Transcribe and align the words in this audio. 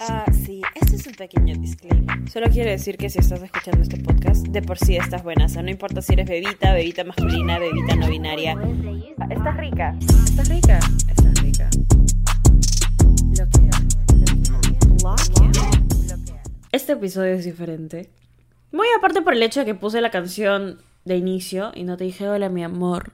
Ah, 0.00 0.24
sí, 0.32 0.62
este 0.74 0.96
es 0.96 1.06
un 1.06 1.14
pequeño 1.14 1.56
disclaimer. 1.58 2.30
Solo 2.30 2.48
quiero 2.50 2.70
decir 2.70 2.96
que 2.96 3.10
si 3.10 3.18
estás 3.18 3.42
escuchando 3.42 3.82
este 3.82 3.98
podcast, 3.98 4.46
de 4.46 4.62
por 4.62 4.78
sí 4.78 4.96
estás 4.96 5.22
buena. 5.22 5.46
O 5.46 5.48
sea, 5.48 5.62
no 5.62 5.70
importa 5.70 6.02
si 6.02 6.12
eres 6.12 6.28
bebita, 6.28 6.72
bebita 6.72 7.04
masculina, 7.04 7.58
bebita 7.58 7.96
no 7.96 8.08
binaria. 8.08 8.56
Estás 9.30 9.56
rica. 9.56 9.96
Estás 10.00 10.48
rica. 10.48 10.78
Estás 11.08 11.42
rica. 11.42 11.70
Este 16.70 16.92
episodio 16.92 17.34
es 17.34 17.44
diferente. 17.44 18.10
Muy 18.72 18.86
aparte 18.96 19.22
por 19.22 19.32
el 19.32 19.42
hecho 19.42 19.60
de 19.60 19.66
que 19.66 19.74
puse 19.74 20.00
la 20.00 20.10
canción 20.10 20.78
de 21.04 21.16
inicio 21.16 21.72
y 21.74 21.84
no 21.84 21.96
te 21.96 22.04
dije 22.04 22.28
hola 22.28 22.48
mi 22.48 22.62
amor. 22.62 23.12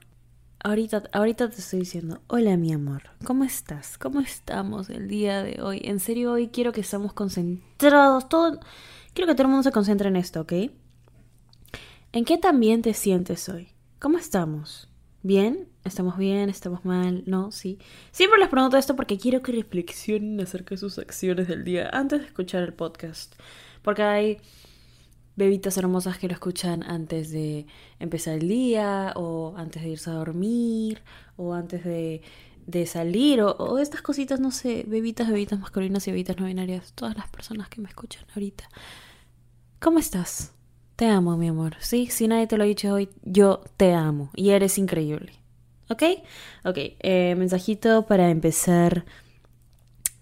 Ahorita, 0.65 1.03
ahorita 1.11 1.47
te 1.51 1.57
estoy 1.57 1.81
diciendo, 1.81 2.21
hola 2.25 2.57
mi 2.57 2.73
amor, 2.73 3.03
¿cómo 3.23 3.43
estás? 3.43 3.99
¿Cómo 3.99 4.19
estamos 4.19 4.89
el 4.89 5.07
día 5.07 5.43
de 5.43 5.61
hoy? 5.61 5.79
En 5.83 5.99
serio, 5.99 6.31
hoy 6.31 6.47
quiero 6.47 6.71
que 6.71 6.81
estemos 6.81 7.13
concentrados, 7.13 8.27
todo... 8.27 8.59
Quiero 9.13 9.27
que 9.27 9.35
todo 9.35 9.43
el 9.43 9.49
mundo 9.49 9.61
se 9.61 9.71
concentre 9.71 10.07
en 10.07 10.15
esto, 10.15 10.41
¿ok? 10.41 10.53
¿En 12.13 12.25
qué 12.25 12.39
también 12.39 12.81
te 12.81 12.95
sientes 12.95 13.47
hoy? 13.47 13.67
¿Cómo 13.99 14.17
estamos? 14.17 14.89
¿Bien? 15.21 15.69
¿Estamos 15.83 16.17
bien? 16.17 16.49
¿Estamos 16.49 16.83
mal? 16.83 17.21
¿No? 17.27 17.51
¿Sí? 17.51 17.77
Siempre 18.11 18.39
les 18.39 18.49
pregunto 18.49 18.75
esto 18.75 18.95
porque 18.95 19.19
quiero 19.19 19.43
que 19.43 19.51
reflexionen 19.51 20.41
acerca 20.41 20.73
de 20.73 20.79
sus 20.79 20.97
acciones 20.97 21.47
del 21.47 21.63
día 21.63 21.91
antes 21.93 22.21
de 22.21 22.25
escuchar 22.25 22.63
el 22.63 22.73
podcast. 22.73 23.35
Porque 23.83 24.01
hay 24.01 24.37
bebitas 25.35 25.77
hermosas 25.77 26.17
que 26.17 26.27
lo 26.27 26.33
escuchan 26.33 26.83
antes 26.83 27.31
de 27.31 27.65
empezar 27.99 28.35
el 28.35 28.47
día 28.47 29.13
o 29.15 29.53
antes 29.57 29.83
de 29.83 29.89
irse 29.89 30.09
a 30.09 30.13
dormir 30.13 31.01
o 31.35 31.53
antes 31.53 31.83
de, 31.83 32.21
de 32.67 32.85
salir 32.85 33.41
o, 33.41 33.77
estas 33.79 34.01
cositas, 34.01 34.39
no 34.39 34.51
sé, 34.51 34.85
bebitas, 34.87 35.29
bebitas 35.29 35.59
masculinas 35.59 36.07
y 36.07 36.11
bebitas 36.11 36.37
no 36.37 36.45
binarias, 36.45 36.93
todas 36.93 37.15
las 37.15 37.29
personas 37.29 37.69
que 37.69 37.81
me 37.81 37.89
escuchan 37.89 38.25
ahorita. 38.33 38.69
¿Cómo 39.79 39.99
estás? 39.99 40.53
Te 40.95 41.07
amo, 41.07 41.35
mi 41.37 41.49
amor. 41.49 41.75
Sí, 41.79 42.07
si 42.07 42.27
nadie 42.27 42.47
te 42.47 42.57
lo 42.57 42.63
ha 42.63 42.67
dicho 42.67 42.93
hoy, 42.93 43.09
yo 43.23 43.61
te 43.77 43.93
amo 43.93 44.31
y 44.35 44.51
eres 44.51 44.77
increíble. 44.77 45.33
¿Ok? 45.89 46.03
Ok, 46.63 46.77
eh, 46.77 47.35
mensajito 47.37 48.07
para 48.07 48.31
empezar 48.31 49.05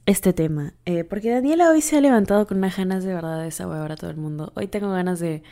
este 0.05 0.33
tema. 0.33 0.73
Eh, 0.85 1.03
porque 1.03 1.31
Daniela 1.31 1.69
hoy 1.69 1.81
se 1.81 1.97
ha 1.97 2.01
levantado 2.01 2.45
con 2.47 2.57
unas 2.57 2.77
ganas 2.77 3.03
de 3.03 3.13
verdad 3.13 3.37
de 3.37 3.45
desahogar 3.45 3.91
a 3.91 3.95
todo 3.95 4.09
el 4.09 4.17
mundo. 4.17 4.51
Hoy 4.55 4.67
tengo 4.67 4.91
ganas 4.91 5.19
de 5.19 5.43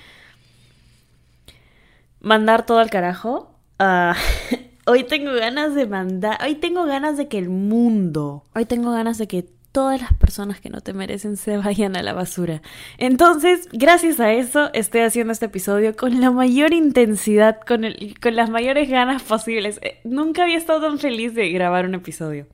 mandar 2.20 2.66
todo 2.66 2.80
al 2.80 2.90
carajo. 2.90 3.56
Ah, 3.80 4.16
hoy 4.86 5.04
tengo 5.04 5.34
ganas 5.34 5.76
de 5.76 5.88
mandar. 5.88 6.38
Hoy 6.44 6.56
tengo 6.56 6.86
ganas 6.86 7.18
de 7.18 7.28
que 7.28 7.38
el 7.38 7.50
mundo. 7.50 8.46
Hoy 8.56 8.66
tengo 8.66 8.92
ganas 8.92 9.18
de 9.18 9.28
que 9.28 9.46
todas 9.72 10.02
las 10.02 10.14
personas 10.14 10.60
que 10.60 10.70
no 10.70 10.82
te 10.82 10.92
merecen 10.92 11.38
se 11.38 11.56
vayan 11.56 11.96
a 11.96 12.04
la 12.04 12.12
basura. 12.12 12.62
Entonces, 12.98 13.70
gracias 13.72 14.20
a 14.20 14.34
eso, 14.34 14.70
estoy 14.74 15.02
haciendo 15.02 15.32
este 15.32 15.46
episodio 15.46 15.96
con 15.96 16.20
la 16.20 16.30
mayor 16.30 16.74
intensidad, 16.74 17.62
con, 17.62 17.86
el, 17.86 18.20
con 18.20 18.36
las 18.36 18.50
mayores 18.50 18.90
ganas 18.90 19.24
posibles. 19.24 19.80
Eh, 19.82 20.02
nunca 20.04 20.44
había 20.44 20.58
estado 20.58 20.82
tan 20.82 21.00
feliz 21.00 21.34
de 21.36 21.50
grabar 21.52 21.86
un 21.86 21.96
episodio 21.96 22.48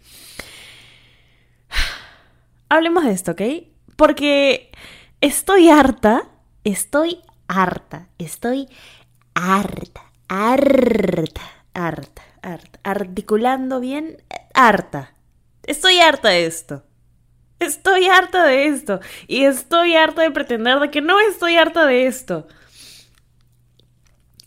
hablemos 2.69 3.03
de 3.03 3.11
esto, 3.11 3.31
¿ok? 3.31 3.41
Porque 3.95 4.71
estoy 5.21 5.69
harta, 5.69 6.29
estoy 6.63 7.21
harta, 7.47 8.07
estoy 8.17 8.67
harta, 9.33 10.11
harta, 10.27 11.41
harta, 11.73 12.21
harta, 12.41 12.79
articulando 12.83 13.79
bien, 13.79 14.17
harta. 14.53 15.13
Estoy 15.63 15.99
harta 15.99 16.29
de 16.29 16.45
esto. 16.45 16.83
Estoy 17.59 18.05
harta 18.05 18.45
de 18.45 18.67
esto. 18.67 18.99
Y 19.27 19.43
estoy 19.43 19.95
harta 19.95 20.21
de 20.21 20.31
pretender 20.31 20.79
de 20.79 20.91
que 20.91 21.01
no 21.01 21.19
estoy 21.19 21.55
harta 21.55 21.85
de 21.85 22.07
esto. 22.07 22.47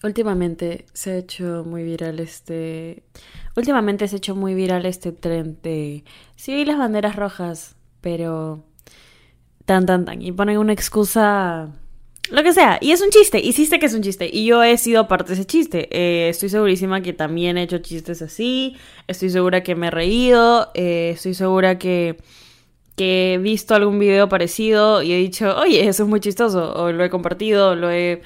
Últimamente 0.02 0.86
se 0.94 1.10
ha 1.10 1.16
hecho 1.16 1.64
muy 1.66 1.84
viral 1.84 2.20
este... 2.20 3.04
Últimamente 3.56 4.08
se 4.08 4.16
ha 4.16 4.18
hecho 4.18 4.34
muy 4.34 4.54
viral 4.54 4.86
este 4.86 5.12
tren 5.12 5.58
de... 5.62 6.04
Sí, 6.36 6.64
las 6.64 6.78
banderas 6.78 7.16
rojas 7.16 7.76
pero 8.00 8.64
tan, 9.64 9.86
tan, 9.86 10.04
tan. 10.04 10.22
Y 10.22 10.32
ponen 10.32 10.58
una 10.58 10.72
excusa, 10.72 11.70
lo 12.30 12.42
que 12.42 12.52
sea. 12.52 12.78
Y 12.80 12.92
es 12.92 13.00
un 13.00 13.10
chiste, 13.10 13.40
sé 13.52 13.78
que 13.78 13.86
es 13.86 13.94
un 13.94 14.02
chiste. 14.02 14.28
Y 14.32 14.44
yo 14.46 14.62
he 14.62 14.76
sido 14.78 15.08
parte 15.08 15.28
de 15.28 15.34
ese 15.34 15.46
chiste. 15.46 15.88
Eh, 15.90 16.28
estoy 16.28 16.48
segurísima 16.48 17.02
que 17.02 17.12
también 17.12 17.58
he 17.58 17.62
hecho 17.64 17.78
chistes 17.78 18.22
así. 18.22 18.76
Estoy 19.08 19.30
segura 19.30 19.62
que 19.62 19.74
me 19.74 19.88
he 19.88 19.90
reído. 19.90 20.70
Eh, 20.74 21.12
estoy 21.14 21.34
segura 21.34 21.78
que, 21.78 22.18
que 22.96 23.34
he 23.34 23.38
visto 23.38 23.74
algún 23.74 23.98
video 23.98 24.28
parecido 24.28 25.02
y 25.02 25.12
he 25.12 25.16
dicho, 25.16 25.56
oye, 25.56 25.88
eso 25.88 26.04
es 26.04 26.08
muy 26.08 26.20
chistoso. 26.20 26.72
O 26.74 26.92
lo 26.92 27.04
he 27.04 27.10
compartido, 27.10 27.74
lo 27.74 27.90
he... 27.90 28.22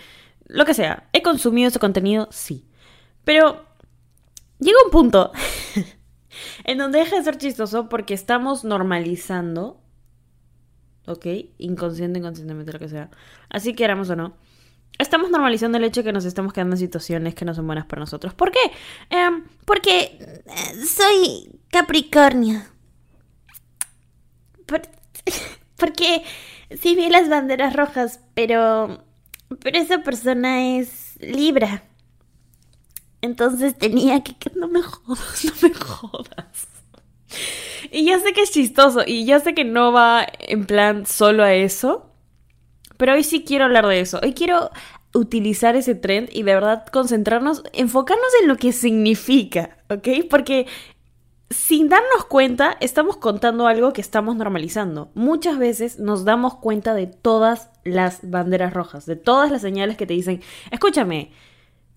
Lo 0.47 0.67
que 0.67 0.75
sea. 0.75 1.09
¿He 1.15 1.23
consumido 1.23 1.69
ese 1.69 1.79
contenido? 1.79 2.29
Sí. 2.31 2.67
Pero 3.25 3.65
llega 4.61 4.79
un 4.85 4.91
punto 4.91 5.33
en 6.65 6.79
donde 6.79 6.99
deja 7.01 7.17
de 7.17 7.25
ser 7.25 7.39
chistoso 7.39 7.89
porque 7.89 8.15
estamos 8.15 8.65
normalizando, 8.65 9.81
¿ok? 11.07 11.27
Inconsciente, 11.59 12.19
inconscientemente, 12.19 12.73
lo 12.73 12.79
que 12.79 12.89
sea. 12.89 13.11
Así 13.51 13.75
queramos 13.75 14.11
o 14.11 14.17
no. 14.17 14.37
Estamos 14.99 15.31
normalizando 15.31 15.79
el 15.79 15.85
hecho 15.85 16.01
de 16.01 16.05
que 16.05 16.13
nos 16.13 16.25
estamos 16.25 16.53
quedando 16.53 16.77
en 16.77 16.79
situaciones 16.79 17.35
que 17.35 17.45
no 17.45 17.53
son 17.53 17.67
buenas 17.67 17.87
para 17.87 18.01
nosotros. 18.01 18.33
¿Por 18.35 18.53
qué? 18.53 18.61
Em, 19.11 19.45
porque 19.65 20.19
eh, 20.47 20.85
soy 20.87 21.59
Capricornio. 21.71 22.63
porque 25.77 26.23
sí 26.81 26.95
vi 26.95 27.09
las 27.09 27.29
banderas 27.29 27.75
rojas, 27.75 28.21
pero, 28.35 29.05
pero 29.61 29.79
esa 29.79 30.03
persona 30.03 30.77
es 30.79 31.19
Libra. 31.21 31.83
Entonces 33.25 33.79
tenía 33.79 34.23
que... 34.23 34.35
No 34.55 34.69
me 34.69 34.83
jodas, 34.83 35.45
no 35.47 35.53
me 35.63 35.75
jodas. 35.75 36.69
Y 37.91 38.05
ya 38.05 38.21
sé 38.21 38.35
que 38.35 38.43
es 38.43 38.51
chistoso 38.51 39.01
y 39.07 39.25
ya 39.25 39.41
sé 39.41 39.55
que 39.55 39.65
no 39.65 39.93
va 39.93 40.27
en 40.41 40.67
plan 40.67 41.07
solo 41.07 41.43
a 41.43 41.55
eso. 41.55 42.11
Pero 42.99 43.15
hoy 43.15 43.25
sí 43.25 43.43
quiero 43.43 43.65
hablar 43.65 43.87
de 43.87 44.01
eso. 44.01 44.21
Hoy 44.23 44.35
quiero 44.35 44.71
utilizar 45.15 45.75
ese 45.75 45.95
trend 45.95 46.29
y 46.33 46.43
de 46.43 46.55
verdad 46.55 46.85
concentrarnos, 46.93 47.63
enfocarnos 47.73 48.29
en 48.43 48.49
lo 48.49 48.57
que 48.57 48.73
significa, 48.73 49.79
¿ok? 49.89 50.27
Porque 50.29 50.67
sin 51.49 51.89
darnos 51.89 52.27
cuenta, 52.27 52.77
estamos 52.81 53.17
contando 53.17 53.67
algo 53.67 53.95
que 53.95 54.03
estamos 54.03 54.37
normalizando. 54.37 55.11
Muchas 55.15 55.57
veces 55.57 55.99
nos 55.99 56.27
damos 56.27 56.57
cuenta 56.57 56.93
de 56.93 57.07
todas 57.07 57.71
las 57.85 58.29
banderas 58.29 58.75
rojas, 58.75 59.07
de 59.07 59.17
todas 59.17 59.51
las 59.51 59.63
señales 59.63 59.97
que 59.97 60.07
te 60.07 60.13
dicen, 60.13 60.43
escúchame, 60.71 61.33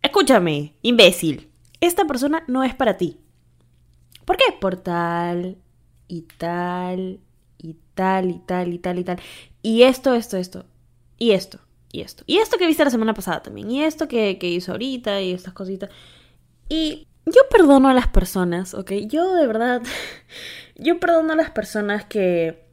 Escúchame, 0.07 0.73
imbécil. 0.83 1.51
Esta 1.81 2.05
persona 2.05 2.41
no 2.47 2.63
es 2.63 2.73
para 2.73 2.95
ti. 2.95 3.19
¿Por 4.23 4.37
qué? 4.37 4.45
Por 4.57 4.77
tal 4.77 5.57
y 6.07 6.21
tal 6.21 7.19
y 7.57 7.75
tal 7.93 8.29
y 8.29 8.39
tal 8.39 8.73
y 8.73 8.79
tal 8.79 8.99
y 8.99 9.03
tal. 9.03 9.19
Y 9.61 9.83
esto, 9.83 10.13
esto, 10.15 10.37
esto. 10.37 10.65
Y 11.17 11.31
esto, 11.31 11.59
y 11.91 11.99
esto. 12.03 12.23
Y 12.25 12.37
esto 12.37 12.57
que 12.57 12.67
viste 12.67 12.85
la 12.85 12.89
semana 12.89 13.13
pasada 13.13 13.43
también. 13.43 13.69
Y 13.69 13.83
esto 13.83 14.07
que, 14.07 14.37
que 14.37 14.47
hizo 14.47 14.71
ahorita 14.71 15.21
y 15.21 15.33
estas 15.33 15.53
cositas. 15.53 15.89
Y 16.69 17.05
yo 17.25 17.41
perdono 17.49 17.89
a 17.89 17.93
las 17.93 18.07
personas, 18.07 18.75
¿ok? 18.75 18.93
Yo 19.07 19.33
de 19.33 19.45
verdad, 19.45 19.81
yo 20.77 21.01
perdono 21.01 21.33
a 21.33 21.35
las 21.35 21.51
personas 21.51 22.05
que, 22.05 22.65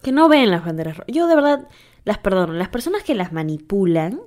que 0.00 0.12
no 0.12 0.28
ven 0.28 0.48
las 0.52 0.64
banderas 0.64 0.96
rojas. 0.96 1.12
Yo 1.12 1.26
de 1.26 1.34
verdad 1.34 1.66
las 2.04 2.18
perdono. 2.18 2.52
Las 2.52 2.68
personas 2.68 3.02
que 3.02 3.16
las 3.16 3.32
manipulan 3.32 4.20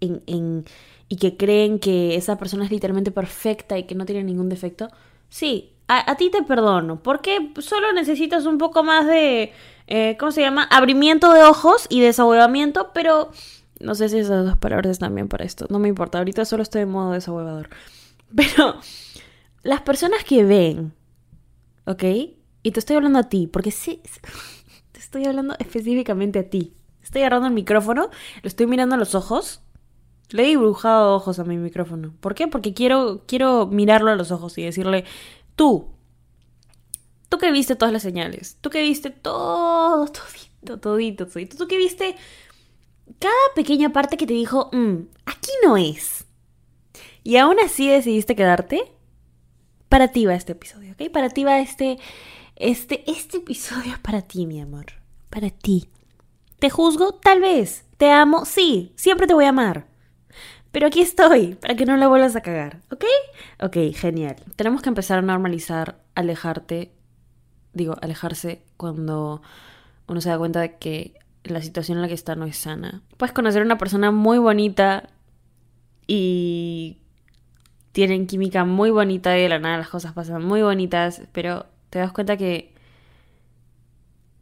en, 0.00 0.22
en, 0.26 0.64
y 1.08 1.16
que 1.16 1.36
creen 1.36 1.78
que 1.78 2.16
esa 2.16 2.36
persona 2.36 2.64
es 2.64 2.70
literalmente 2.70 3.10
perfecta 3.10 3.78
y 3.78 3.84
que 3.84 3.94
no 3.94 4.04
tiene 4.04 4.24
ningún 4.24 4.48
defecto, 4.48 4.88
sí, 5.28 5.72
a, 5.88 6.16
ti 6.16 6.30
te 6.30 6.42
perdono, 6.42 7.02
porque 7.02 7.52
solo 7.60 7.94
necesitas 7.94 8.44
un 8.44 8.58
poco 8.58 8.84
más 8.84 9.06
de, 9.06 9.52
eh, 9.86 10.16
¿cómo 10.20 10.32
se 10.32 10.42
llama? 10.42 10.64
Abrimiento 10.64 11.32
de 11.32 11.44
ojos 11.44 11.86
y 11.88 12.00
desahuevamiento, 12.00 12.90
pero 12.92 13.30
no 13.80 13.94
sé 13.94 14.10
si 14.10 14.18
esas 14.18 14.44
dos 14.44 14.58
palabras 14.58 14.90
están 14.90 15.14
bien 15.14 15.28
para 15.28 15.46
esto, 15.46 15.66
no 15.70 15.78
me 15.78 15.88
importa, 15.88 16.18
ahorita 16.18 16.44
solo 16.44 16.62
estoy 16.62 16.82
en 16.82 16.90
modo 16.90 17.12
desahuevador. 17.12 17.70
Pero 18.36 18.76
las 19.62 19.80
personas 19.80 20.22
que 20.24 20.44
ven, 20.44 20.92
¿ok? 21.86 22.04
Y 22.62 22.72
te 22.72 22.80
estoy 22.80 22.96
hablando 22.96 23.20
a 23.20 23.28
ti, 23.30 23.46
porque 23.46 23.70
sí, 23.70 24.02
te 24.92 25.00
estoy 25.00 25.24
hablando 25.24 25.54
específicamente 25.58 26.40
a 26.40 26.50
ti. 26.50 26.74
Estoy 27.02 27.22
agarrando 27.22 27.48
el 27.48 27.54
micrófono, 27.54 28.10
lo 28.42 28.48
estoy 28.48 28.66
mirando 28.66 28.96
a 28.96 28.98
los 28.98 29.14
ojos 29.14 29.62
le 30.30 30.44
he 30.44 30.46
dibujado 30.46 31.14
ojos 31.14 31.38
a 31.38 31.44
mi 31.44 31.56
micrófono. 31.56 32.14
¿Por 32.20 32.34
qué? 32.34 32.48
Porque 32.48 32.74
quiero, 32.74 33.24
quiero 33.26 33.66
mirarlo 33.66 34.10
a 34.10 34.16
los 34.16 34.30
ojos 34.30 34.56
y 34.58 34.62
decirle, 34.62 35.04
tú, 35.56 35.88
tú 37.28 37.38
que 37.38 37.50
viste 37.50 37.76
todas 37.76 37.92
las 37.92 38.02
señales, 38.02 38.58
tú 38.60 38.70
que 38.70 38.82
viste 38.82 39.10
todo, 39.10 40.06
todito, 40.62 40.78
todito, 40.78 41.26
todito, 41.26 41.56
tú 41.56 41.66
que 41.66 41.78
viste 41.78 42.16
cada 43.18 43.34
pequeña 43.54 43.92
parte 43.92 44.16
que 44.16 44.26
te 44.26 44.34
dijo, 44.34 44.70
mm, 44.72 44.96
aquí 45.24 45.50
no 45.64 45.76
es. 45.76 46.26
Y 47.24 47.36
aún 47.36 47.58
así 47.60 47.88
decidiste 47.88 48.36
quedarte, 48.36 48.92
para 49.88 50.08
ti 50.08 50.26
va 50.26 50.34
este 50.34 50.52
episodio, 50.52 50.92
¿ok? 50.92 51.10
Para 51.10 51.30
ti 51.30 51.44
va 51.44 51.60
este, 51.60 51.98
Este, 52.56 53.08
este 53.10 53.38
episodio 53.38 53.92
es 53.92 53.98
para 54.00 54.22
ti, 54.22 54.46
mi 54.46 54.60
amor. 54.60 54.86
Para 55.30 55.50
ti. 55.50 55.88
¿Te 56.58 56.70
juzgo? 56.70 57.14
Tal 57.14 57.40
vez. 57.40 57.84
¿Te 57.96 58.10
amo? 58.10 58.44
Sí. 58.44 58.92
Siempre 58.96 59.26
te 59.26 59.34
voy 59.34 59.44
a 59.44 59.50
amar. 59.50 59.86
Pero 60.70 60.86
aquí 60.86 61.00
estoy, 61.00 61.54
para 61.54 61.74
que 61.76 61.86
no 61.86 61.96
la 61.96 62.08
vuelvas 62.08 62.36
a 62.36 62.42
cagar, 62.42 62.80
¿ok? 62.90 63.04
Ok, 63.62 63.76
genial. 63.94 64.36
Tenemos 64.56 64.82
que 64.82 64.90
empezar 64.90 65.18
a 65.18 65.22
normalizar 65.22 65.98
alejarte, 66.14 66.92
digo, 67.72 67.96
alejarse 68.02 68.62
cuando 68.76 69.40
uno 70.06 70.20
se 70.20 70.28
da 70.28 70.38
cuenta 70.38 70.60
de 70.60 70.76
que 70.76 71.14
la 71.44 71.62
situación 71.62 71.98
en 71.98 72.02
la 72.02 72.08
que 72.08 72.14
está 72.14 72.34
no 72.34 72.44
es 72.44 72.58
sana. 72.58 73.02
Puedes 73.16 73.32
conocer 73.32 73.62
a 73.62 73.64
una 73.64 73.78
persona 73.78 74.10
muy 74.10 74.38
bonita 74.38 75.08
y 76.06 76.98
tienen 77.92 78.26
química 78.26 78.64
muy 78.64 78.90
bonita 78.90 79.38
y 79.38 79.42
de 79.42 79.48
la 79.48 79.58
nada 79.58 79.78
las 79.78 79.88
cosas 79.88 80.12
pasan 80.12 80.44
muy 80.44 80.62
bonitas, 80.62 81.22
pero 81.32 81.66
te 81.90 81.98
das 81.98 82.12
cuenta 82.12 82.36
que... 82.36 82.74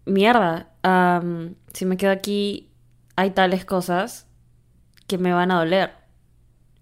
Mierda, 0.05 0.71
si 1.73 1.85
me 1.85 1.97
quedo 1.97 2.13
aquí 2.13 2.71
hay 3.17 3.31
tales 3.33 3.65
cosas 3.65 4.29
que 5.09 5.19
me 5.19 5.33
van 5.33 5.51
a 5.51 5.59
doler. 5.59 6.06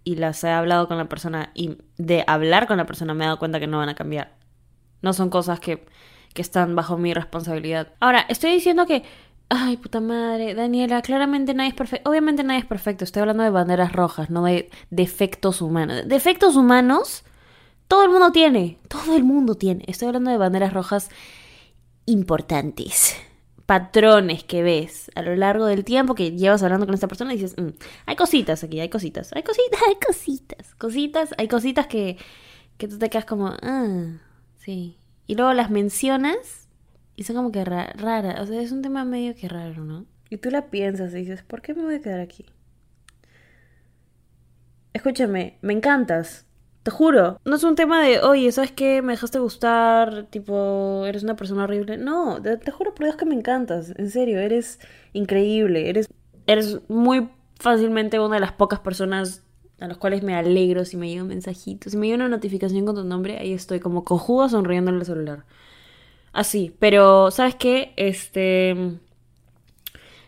Y 0.05 0.17
las 0.17 0.45
he 0.45 0.51
hablado 0.51 0.87
con 0.87 0.99
la 0.99 1.09
persona 1.09 1.51
y 1.55 1.79
de 1.97 2.25
hablar 2.27 2.67
con 2.67 2.77
la 2.77 2.87
persona 2.87 3.15
me 3.15 3.25
he 3.25 3.27
dado 3.27 3.39
cuenta 3.39 3.59
que 3.59 3.67
no 3.67 3.79
van 3.79 3.89
a 3.89 3.95
cambiar. 3.95 4.37
No 5.01 5.13
son 5.13 5.31
cosas 5.31 5.61
que, 5.61 5.87
que 6.35 6.43
están 6.43 6.77
bajo 6.77 6.99
mi 6.99 7.15
responsabilidad. 7.15 7.89
Ahora, 8.01 8.27
estoy 8.29 8.53
diciendo 8.53 8.87
que 8.87 9.03
Ay, 9.51 9.77
puta 9.77 10.01
madre, 10.01 10.55
Daniela, 10.55 11.03
claramente 11.03 11.55
nadie 11.55 11.71
es 11.71 11.75
perfecto. 11.75 12.09
Obviamente 12.11 12.43
nadie 12.43 12.61
es 12.61 12.67
perfecto. 12.67 13.05
Estoy 13.05 13.21
hablando 13.21 13.43
de 13.43 13.51
banderas 13.51 13.93
rojas, 13.93 14.31
no 14.31 14.45
de 14.45 14.71
defectos 14.91 15.61
humanos. 15.61 16.03
Defectos 16.07 16.57
humanos, 16.57 17.25
todo 17.87 18.05
el 18.05 18.11
mundo 18.11 18.33
tiene. 18.33 18.79
Todo 18.89 19.17
el 19.17 19.25
mundo 19.25 19.55
tiene. 19.55 19.85
Estoy 19.87 20.09
hablando 20.09 20.31
de 20.31 20.39
banderas 20.39 20.73
rojas 20.73 21.11
importantes. 22.07 23.17
Patrones 23.67 24.45
que 24.45 24.63
ves 24.63 25.11
a 25.15 25.23
lo 25.23 25.35
largo 25.37 25.67
del 25.67 25.85
tiempo 25.85 26.15
que 26.15 26.33
llevas 26.33 26.63
hablando 26.63 26.87
con 26.87 26.95
esta 26.95 27.09
persona 27.09 27.33
y 27.33 27.39
dices, 27.39 27.57
mm, 27.59 27.71
hay 28.07 28.17
cositas 28.17 28.63
aquí, 28.63 28.81
hay 28.81 28.91
cositas, 28.91 29.33
hay 29.33 29.43
cositas, 29.43 29.81
hay 29.89 29.95
cositas, 30.07 30.75
cositas, 30.75 31.35
hay 31.39 31.49
cositas 31.49 31.87
que, 31.87 32.19
que 32.77 32.89
tú 32.89 32.99
te 32.99 33.09
quedas 33.09 33.25
como, 33.25 33.49
ah, 33.63 34.19
sí. 34.57 34.99
Y 35.27 35.37
luego 35.37 35.53
las 35.55 35.71
mencionas 35.71 36.69
y 37.17 37.25
son 37.25 37.37
como 37.37 37.53
que 37.53 37.65
rara, 37.65 38.37
o 38.41 38.47
sea, 38.47 38.61
es 38.61 38.73
un 38.73 38.83
tema 38.83 39.05
medio 39.05 39.35
que 39.35 39.49
raro, 39.49 39.85
¿no? 39.85 40.07
Y 40.31 40.39
tú 40.39 40.51
la 40.51 40.71
piensas 40.71 41.13
y 41.15 41.19
dices, 41.19 41.43
¿por 41.43 41.63
qué 41.63 41.75
me 41.75 41.85
voy 41.85 41.95
a 41.95 42.01
quedar 42.01 42.21
aquí? 42.21 42.47
Escúchame, 44.93 45.59
me 45.63 45.73
encantas. 45.73 46.47
Te 46.85 46.91
juro. 46.91 47.41
No 47.47 47.57
es 47.57 47.65
un 47.65 47.77
tema 47.77 48.03
de, 48.03 48.21
oye, 48.21 48.53
¿sabes 48.53 48.71
qué? 48.71 49.01
Me 49.01 49.15
dejaste 49.15 49.39
gustar, 49.39 50.27
tipo, 50.29 51.07
eres 51.07 51.23
una 51.23 51.35
persona 51.35 51.65
horrible. 51.65 51.97
No, 51.97 52.43
te, 52.43 52.71
juro 52.71 52.95
por 52.95 53.07
Dios 53.07 53.17
que 53.17 53.25
me 53.25 53.35
encantas. 53.35 53.95
En 53.97 54.11
serio, 54.11 54.39
eres 54.39 54.81
increíble. 55.15 55.89
Eres, 55.89 56.11
eres 56.47 56.81
muy 56.89 57.31
fácilmente 57.59 58.21
una 58.21 58.35
de 58.35 58.41
las 58.41 58.53
pocas 58.53 58.81
personas 58.81 59.45
a 59.81 59.89
las 59.89 59.97
cuales 59.97 60.23
me 60.23 60.35
alegro 60.35 60.85
si 60.85 60.99
me 60.99 61.09
llega 61.09 61.23
un 61.23 61.29
mensajito. 61.29 61.89
Si 61.89 61.97
me 61.97 62.07
llega 62.07 62.17
una 62.17 62.29
notificación 62.29 62.85
con 62.85 62.97
tu 62.97 63.05
nombre, 63.05 63.39
ahí 63.39 63.55
estoy 63.55 63.81
como 63.81 64.05
cojuda 64.05 64.51
sonriendo 64.51 64.91
en 64.91 64.99
el 64.99 65.07
celular. 65.07 65.47
Así, 66.35 66.77
pero 66.79 67.31
¿sabes 67.31 67.55
qué? 67.55 67.95
Este... 67.97 68.77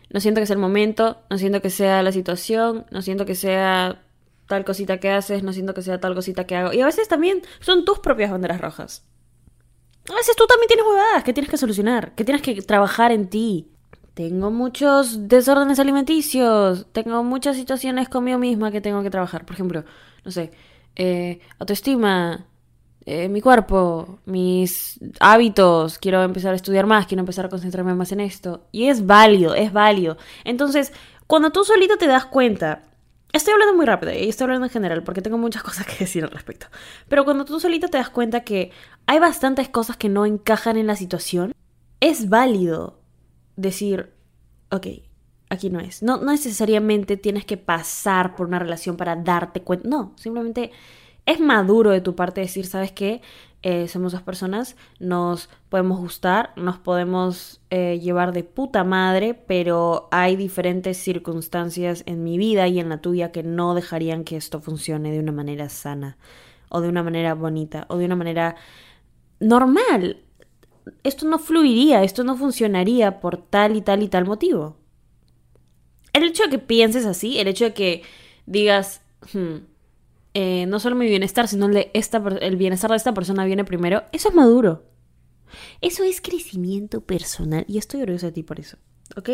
No 0.09 0.21
siento 0.21 0.41
que 0.41 0.47
sea 0.47 0.55
el 0.55 0.59
momento, 0.59 1.17
no 1.29 1.37
siento 1.37 1.61
que 1.61 1.69
sea 1.69 2.01
la 2.01 2.13
situación, 2.13 2.85
no 2.89 3.03
siento 3.03 3.25
que 3.25 3.35
sea 3.35 4.01
tal 4.47 4.65
cosita 4.65 4.99
que 4.99 5.11
haces, 5.11 5.43
no 5.43 5.53
siento 5.53 5.73
que 5.73 5.81
sea 5.81 5.99
tal 5.99 6.15
cosita 6.15 6.45
que 6.45 6.55
hago. 6.55 6.73
Y 6.73 6.81
a 6.81 6.85
veces 6.85 7.07
también 7.07 7.41
son 7.59 7.85
tus 7.85 7.99
propias 7.99 8.31
banderas 8.31 8.59
rojas. 8.61 9.05
A 10.09 10.15
veces 10.15 10.35
tú 10.35 10.47
también 10.47 10.67
tienes 10.67 10.85
huevadas 10.85 11.23
que 11.23 11.33
tienes 11.33 11.51
que 11.51 11.57
solucionar, 11.57 12.15
que 12.15 12.23
tienes 12.23 12.41
que 12.41 12.61
trabajar 12.61 13.11
en 13.11 13.29
ti. 13.29 13.67
Tengo 14.13 14.49
muchos 14.49 15.27
desórdenes 15.27 15.79
alimenticios, 15.79 16.87
tengo 16.91 17.23
muchas 17.23 17.55
situaciones 17.55 18.09
conmigo 18.09 18.39
misma 18.39 18.71
que 18.71 18.81
tengo 18.81 19.03
que 19.03 19.11
trabajar. 19.11 19.45
Por 19.45 19.53
ejemplo, 19.53 19.83
no 20.23 20.31
sé, 20.31 20.51
eh, 20.95 21.39
autoestima, 21.59 22.47
eh, 23.05 23.29
mi 23.29 23.41
cuerpo, 23.41 24.19
mis 24.25 24.99
hábitos, 25.19 25.99
quiero 25.99 26.23
empezar 26.23 26.53
a 26.53 26.55
estudiar 26.55 26.87
más, 26.87 27.05
quiero 27.05 27.19
empezar 27.21 27.45
a 27.45 27.49
concentrarme 27.49 27.93
más 27.93 28.11
en 28.11 28.21
esto. 28.21 28.65
Y 28.71 28.87
es 28.87 29.05
válido, 29.05 29.55
es 29.55 29.71
válido. 29.71 30.17
Entonces, 30.45 30.93
cuando 31.27 31.51
tú 31.51 31.63
solito 31.63 31.97
te 31.97 32.07
das 32.07 32.25
cuenta, 32.25 32.83
estoy 33.33 33.53
hablando 33.53 33.75
muy 33.75 33.85
rápido 33.85 34.13
y 34.13 34.29
estoy 34.29 34.45
hablando 34.45 34.65
en 34.65 34.71
general 34.71 35.03
porque 35.03 35.21
tengo 35.21 35.37
muchas 35.37 35.63
cosas 35.69 35.85
que 35.85 35.97
decir 35.99 36.23
al 36.23 36.31
respecto, 36.31 36.67
pero 37.07 37.25
cuando 37.25 37.45
tú 37.45 37.59
solito 37.59 37.87
te 37.87 37.97
das 37.97 38.09
cuenta 38.09 38.41
que 38.41 38.71
hay 39.05 39.19
bastantes 39.19 39.69
cosas 39.69 39.97
que 39.97 40.09
no 40.09 40.25
encajan 40.25 40.77
en 40.77 40.87
la 40.87 40.95
situación, 40.95 41.53
es 41.99 42.29
válido 42.29 43.01
decir, 43.55 44.13
ok, 44.69 44.87
aquí 45.49 45.69
no 45.69 45.79
es. 45.79 46.03
No, 46.03 46.17
no 46.17 46.31
necesariamente 46.31 47.17
tienes 47.17 47.45
que 47.45 47.57
pasar 47.57 48.35
por 48.35 48.47
una 48.47 48.59
relación 48.59 48.97
para 48.97 49.15
darte 49.15 49.61
cuenta, 49.61 49.87
no, 49.87 50.13
simplemente 50.17 50.71
es 51.25 51.39
maduro 51.39 51.91
de 51.91 52.01
tu 52.01 52.15
parte 52.15 52.41
decir, 52.41 52.65
¿sabes 52.65 52.91
qué? 52.91 53.21
Eh, 53.63 53.87
somos 53.87 54.11
dos 54.11 54.21
personas, 54.21 54.75
nos 54.99 55.49
podemos 55.69 55.99
gustar, 55.99 56.53
nos 56.55 56.77
podemos 56.77 57.59
eh, 57.71 57.99
llevar 57.99 58.31
de 58.31 58.43
puta 58.43 58.83
madre, 58.83 59.33
pero 59.33 60.07
hay 60.11 60.35
diferentes 60.35 60.97
circunstancias 60.97 62.03
en 62.05 62.23
mi 62.23 62.37
vida 62.37 62.67
y 62.67 62.79
en 62.79 62.89
la 62.89 63.01
tuya 63.01 63.31
que 63.31 63.41
no 63.41 63.73
dejarían 63.73 64.23
que 64.23 64.37
esto 64.37 64.61
funcione 64.61 65.11
de 65.11 65.19
una 65.19 65.31
manera 65.31 65.69
sana, 65.69 66.17
o 66.69 66.81
de 66.81 66.89
una 66.89 67.01
manera 67.01 67.33
bonita, 67.33 67.87
o 67.89 67.97
de 67.97 68.05
una 68.05 68.15
manera 68.15 68.55
normal. 69.39 70.21
Esto 71.03 71.27
no 71.27 71.39
fluiría, 71.39 72.03
esto 72.03 72.23
no 72.23 72.37
funcionaría 72.37 73.19
por 73.19 73.37
tal 73.37 73.75
y 73.75 73.81
tal 73.81 74.03
y 74.03 74.07
tal 74.07 74.25
motivo. 74.25 74.77
El 76.13 76.23
hecho 76.23 76.43
de 76.43 76.49
que 76.49 76.59
pienses 76.59 77.07
así, 77.07 77.39
el 77.39 77.47
hecho 77.47 77.65
de 77.65 77.73
que 77.73 78.03
digas, 78.45 79.01
hmm, 79.33 79.57
eh, 80.39 80.67
no 80.67 80.79
solo 80.79 80.95
mi 80.95 81.07
bienestar, 81.07 81.47
sino 81.47 81.65
el, 81.65 81.73
de 81.73 81.91
esta, 81.95 82.19
el 82.41 82.57
bienestar 82.57 82.91
de 82.91 82.97
esta 82.97 83.11
persona 83.11 83.43
viene 83.43 83.63
primero, 83.63 84.03
eso 84.11 84.29
es 84.29 84.35
maduro. 84.35 84.85
Eso 85.81 86.03
es 86.03 86.21
crecimiento 86.21 87.01
personal 87.01 87.65
y 87.67 87.79
estoy 87.79 88.01
orgullosa 88.01 88.27
de 88.27 88.33
ti 88.33 88.43
por 88.43 88.59
eso. 88.59 88.77
¿Ok? 89.15 89.29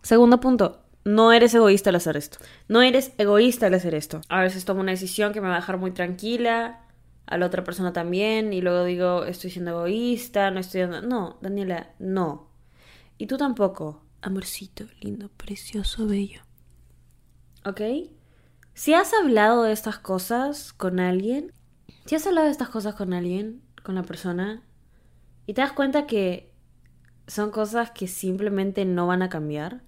Segundo 0.00 0.40
punto, 0.40 0.86
no 1.04 1.34
eres 1.34 1.52
egoísta 1.52 1.90
al 1.90 1.96
hacer 1.96 2.16
esto. 2.16 2.38
No 2.66 2.80
eres 2.80 3.12
egoísta 3.18 3.66
al 3.66 3.74
hacer 3.74 3.94
esto. 3.94 4.22
A 4.30 4.40
veces 4.40 4.64
tomo 4.64 4.80
una 4.80 4.92
decisión 4.92 5.34
que 5.34 5.42
me 5.42 5.48
va 5.48 5.56
a 5.56 5.60
dejar 5.60 5.76
muy 5.76 5.90
tranquila, 5.90 6.86
a 7.26 7.36
la 7.36 7.44
otra 7.44 7.62
persona 7.62 7.92
también, 7.92 8.54
y 8.54 8.62
luego 8.62 8.84
digo, 8.84 9.24
estoy 9.24 9.50
siendo 9.50 9.72
egoísta, 9.72 10.50
no 10.50 10.60
estoy 10.60 10.80
dando... 10.80 11.02
No, 11.02 11.38
Daniela, 11.42 11.92
no. 11.98 12.48
Y 13.18 13.26
tú 13.26 13.36
tampoco. 13.36 14.02
Amorcito, 14.22 14.86
lindo, 15.02 15.28
precioso, 15.36 16.06
bello. 16.06 16.40
¿Ok? 17.66 17.82
Si 18.78 18.94
has 18.94 19.12
hablado 19.12 19.64
de 19.64 19.72
estas 19.72 19.98
cosas 19.98 20.72
con 20.72 21.00
alguien, 21.00 21.52
si 22.06 22.14
has 22.14 22.24
hablado 22.28 22.44
de 22.44 22.52
estas 22.52 22.68
cosas 22.68 22.94
con 22.94 23.12
alguien, 23.12 23.60
con 23.82 23.96
la 23.96 24.04
persona, 24.04 24.62
y 25.46 25.54
te 25.54 25.62
das 25.62 25.72
cuenta 25.72 26.06
que 26.06 26.52
son 27.26 27.50
cosas 27.50 27.90
que 27.90 28.06
simplemente 28.06 28.84
no 28.84 29.08
van 29.08 29.22
a 29.22 29.28
cambiar, 29.28 29.82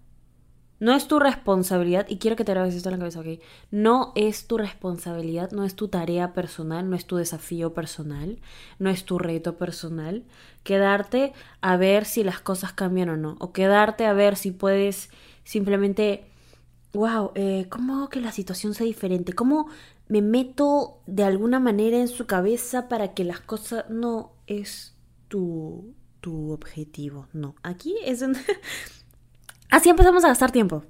no 0.80 0.92
es 0.92 1.06
tu 1.06 1.20
responsabilidad, 1.20 2.04
y 2.08 2.18
quiero 2.18 2.34
que 2.34 2.42
te 2.42 2.50
grabes 2.50 2.74
esto 2.74 2.88
en 2.88 2.94
la 2.94 2.98
cabeza, 2.98 3.20
¿ok? 3.20 3.40
No 3.70 4.12
es 4.16 4.48
tu 4.48 4.58
responsabilidad, 4.58 5.52
no 5.52 5.64
es 5.64 5.76
tu 5.76 5.86
tarea 5.86 6.32
personal, 6.32 6.90
no 6.90 6.96
es 6.96 7.06
tu 7.06 7.14
desafío 7.14 7.72
personal, 7.72 8.40
no 8.80 8.90
es 8.90 9.04
tu 9.04 9.20
reto 9.20 9.56
personal, 9.56 10.24
quedarte 10.64 11.32
a 11.60 11.76
ver 11.76 12.06
si 12.06 12.24
las 12.24 12.40
cosas 12.40 12.72
cambian 12.72 13.10
o 13.10 13.16
no, 13.16 13.36
o 13.38 13.52
quedarte 13.52 14.06
a 14.06 14.14
ver 14.14 14.34
si 14.34 14.50
puedes 14.50 15.10
simplemente 15.44 16.24
wow, 16.92 17.32
eh, 17.34 17.66
¿cómo 17.68 17.96
hago 17.96 18.08
que 18.08 18.20
la 18.20 18.32
situación 18.32 18.74
sea 18.74 18.86
diferente? 18.86 19.32
¿Cómo 19.32 19.68
me 20.08 20.22
meto 20.22 21.00
de 21.06 21.24
alguna 21.24 21.60
manera 21.60 21.98
en 21.98 22.08
su 22.08 22.26
cabeza 22.26 22.88
para 22.88 23.14
que 23.14 23.24
las 23.24 23.40
cosas 23.40 23.84
no 23.88 24.32
es 24.46 24.96
tu, 25.28 25.94
tu 26.20 26.52
objetivo? 26.52 27.28
No, 27.32 27.54
aquí 27.62 27.94
es 28.04 28.20
donde... 28.20 28.40
Así 29.70 29.88
empezamos 29.88 30.24
a 30.24 30.28
gastar 30.28 30.50
tiempo. 30.50 30.84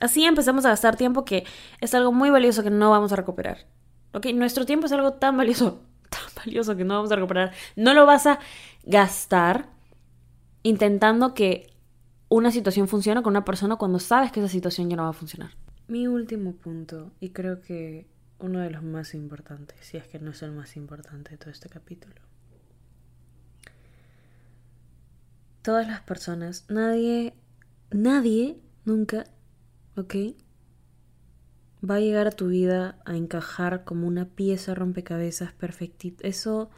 Así 0.00 0.24
empezamos 0.24 0.66
a 0.66 0.70
gastar 0.70 0.96
tiempo 0.96 1.24
que 1.24 1.44
es 1.80 1.94
algo 1.94 2.12
muy 2.12 2.30
valioso 2.30 2.62
que 2.62 2.70
no 2.70 2.90
vamos 2.90 3.12
a 3.12 3.16
recuperar. 3.16 3.66
¿Ok? 4.12 4.26
Nuestro 4.34 4.66
tiempo 4.66 4.86
es 4.86 4.92
algo 4.92 5.14
tan 5.14 5.36
valioso, 5.36 5.80
tan 6.10 6.44
valioso 6.44 6.76
que 6.76 6.84
no 6.84 6.94
vamos 6.96 7.12
a 7.12 7.16
recuperar. 7.16 7.52
No 7.76 7.94
lo 7.94 8.04
vas 8.04 8.26
a 8.26 8.38
gastar 8.84 9.70
intentando 10.62 11.34
que 11.34 11.71
una 12.36 12.50
situación 12.50 12.88
funciona 12.88 13.22
con 13.22 13.32
una 13.32 13.44
persona 13.44 13.76
cuando 13.76 13.98
sabes 13.98 14.32
que 14.32 14.40
esa 14.40 14.48
situación 14.48 14.88
ya 14.88 14.96
no 14.96 15.02
va 15.02 15.10
a 15.10 15.12
funcionar. 15.12 15.50
Mi 15.88 16.06
último 16.06 16.54
punto, 16.54 17.12
y 17.20 17.30
creo 17.30 17.60
que 17.60 18.06
uno 18.38 18.60
de 18.60 18.70
los 18.70 18.82
más 18.82 19.14
importantes, 19.14 19.76
si 19.82 19.98
es 19.98 20.06
que 20.06 20.18
no 20.18 20.30
es 20.30 20.42
el 20.42 20.52
más 20.52 20.76
importante 20.76 21.32
de 21.32 21.36
todo 21.36 21.50
este 21.50 21.68
capítulo. 21.68 22.14
Todas 25.60 25.86
las 25.86 26.00
personas, 26.00 26.64
nadie, 26.68 27.34
nadie, 27.90 28.58
nunca, 28.84 29.24
¿ok? 29.96 30.14
Va 31.88 31.96
a 31.96 32.00
llegar 32.00 32.28
a 32.28 32.32
tu 32.32 32.48
vida 32.48 32.98
a 33.04 33.16
encajar 33.16 33.84
como 33.84 34.06
una 34.06 34.24
pieza 34.24 34.74
rompecabezas 34.74 35.52
perfectita. 35.52 36.26
Eso, 36.26 36.70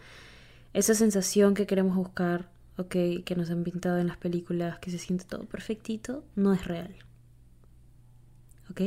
esa 0.73 0.94
sensación 0.94 1.54
que 1.54 1.66
queremos 1.66 1.96
buscar, 1.96 2.50
ok, 2.78 3.25
que 3.25 3.35
nos 3.37 3.50
han 3.50 3.64
pintado 3.64 3.99
en 3.99 4.09
las 4.09 4.16
películas, 4.16 4.78
que 4.78 4.90
se 4.90 4.99
siente 4.99 5.25
todo 5.25 5.45
perfectito, 5.45 6.25
no 6.35 6.52
es 6.52 6.64
real. 6.66 6.95
¿Ok? 8.71 8.81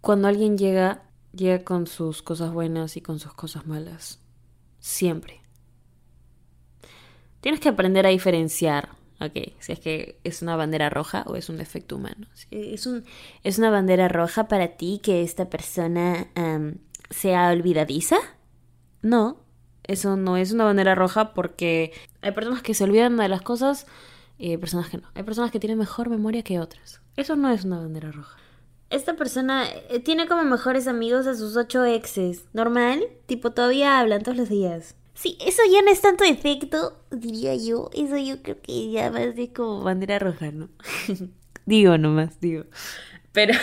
cuando 0.00 0.26
alguien 0.26 0.58
llega, 0.58 1.02
llega 1.32 1.62
con 1.62 1.86
sus 1.86 2.22
cosas 2.22 2.52
buenas 2.52 2.96
y 2.96 3.00
con 3.00 3.20
sus 3.20 3.34
cosas 3.34 3.66
malas. 3.66 4.18
Siempre. 4.80 5.40
Tienes 7.40 7.60
que 7.60 7.68
aprender 7.68 8.06
a 8.06 8.10
diferenciar, 8.10 8.90
ok, 9.20 9.52
si 9.60 9.72
es 9.72 9.78
que 9.78 10.18
es 10.24 10.42
una 10.42 10.56
bandera 10.56 10.90
roja 10.90 11.24
o 11.26 11.36
es 11.36 11.48
un 11.48 11.58
defecto 11.58 11.96
humano. 11.96 12.26
es, 12.50 12.86
un, 12.86 13.04
es 13.44 13.58
una 13.58 13.70
bandera 13.70 14.08
roja 14.08 14.48
para 14.48 14.76
ti 14.76 15.00
que 15.02 15.22
esta 15.22 15.48
persona 15.48 16.28
sea 17.10 17.50
olvidadiza. 17.50 18.16
No, 19.02 19.38
eso 19.84 20.16
no 20.16 20.36
es 20.36 20.52
una 20.52 20.64
bandera 20.64 20.94
roja 20.94 21.34
porque 21.34 21.92
hay 22.22 22.32
personas 22.32 22.62
que 22.62 22.74
se 22.74 22.84
olvidan 22.84 23.16
de 23.16 23.28
las 23.28 23.42
cosas 23.42 23.86
y 24.38 24.50
hay 24.50 24.56
personas 24.56 24.88
que 24.88 24.98
no. 24.98 25.08
Hay 25.14 25.22
personas 25.22 25.50
que 25.50 25.60
tienen 25.60 25.78
mejor 25.78 26.08
memoria 26.08 26.42
que 26.42 26.60
otras. 26.60 27.00
Eso 27.16 27.36
no 27.36 27.50
es 27.50 27.64
una 27.64 27.78
bandera 27.78 28.12
roja. 28.12 28.38
Esta 28.88 29.14
persona 29.14 29.66
eh, 29.88 30.00
tiene 30.00 30.26
como 30.26 30.42
mejores 30.44 30.88
amigos 30.88 31.26
a 31.26 31.34
sus 31.34 31.56
ocho 31.56 31.84
exes. 31.84 32.44
¿Normal? 32.52 33.04
Tipo, 33.26 33.52
todavía 33.52 33.98
hablan 33.98 34.22
todos 34.22 34.36
los 34.36 34.48
días. 34.48 34.96
Sí, 35.14 35.36
eso 35.44 35.62
ya 35.70 35.82
no 35.82 35.90
es 35.90 36.00
tanto 36.00 36.24
defecto, 36.24 36.98
diría 37.10 37.54
yo. 37.54 37.90
Eso 37.92 38.16
yo 38.16 38.42
creo 38.42 38.60
que 38.62 38.90
ya 38.90 39.10
más 39.10 39.36
de 39.36 39.52
como 39.52 39.82
bandera 39.82 40.18
roja, 40.18 40.50
¿no? 40.50 40.68
digo 41.66 41.98
nomás, 41.98 42.40
digo. 42.40 42.64
Pero... 43.32 43.54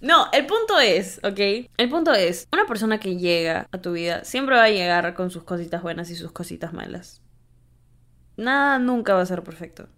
No, 0.00 0.26
el 0.32 0.46
punto 0.46 0.78
es, 0.78 1.18
¿ok? 1.24 1.70
El 1.76 1.88
punto 1.88 2.12
es, 2.12 2.46
una 2.52 2.66
persona 2.66 3.00
que 3.00 3.16
llega 3.16 3.66
a 3.72 3.78
tu 3.78 3.92
vida 3.92 4.24
siempre 4.24 4.54
va 4.56 4.64
a 4.64 4.70
llegar 4.70 5.14
con 5.14 5.30
sus 5.30 5.42
cositas 5.42 5.82
buenas 5.82 6.10
y 6.10 6.16
sus 6.16 6.30
cositas 6.30 6.72
malas. 6.72 7.20
Nada 8.36 8.78
nunca 8.78 9.14
va 9.14 9.22
a 9.22 9.26
ser 9.26 9.42
perfecto. 9.42 9.88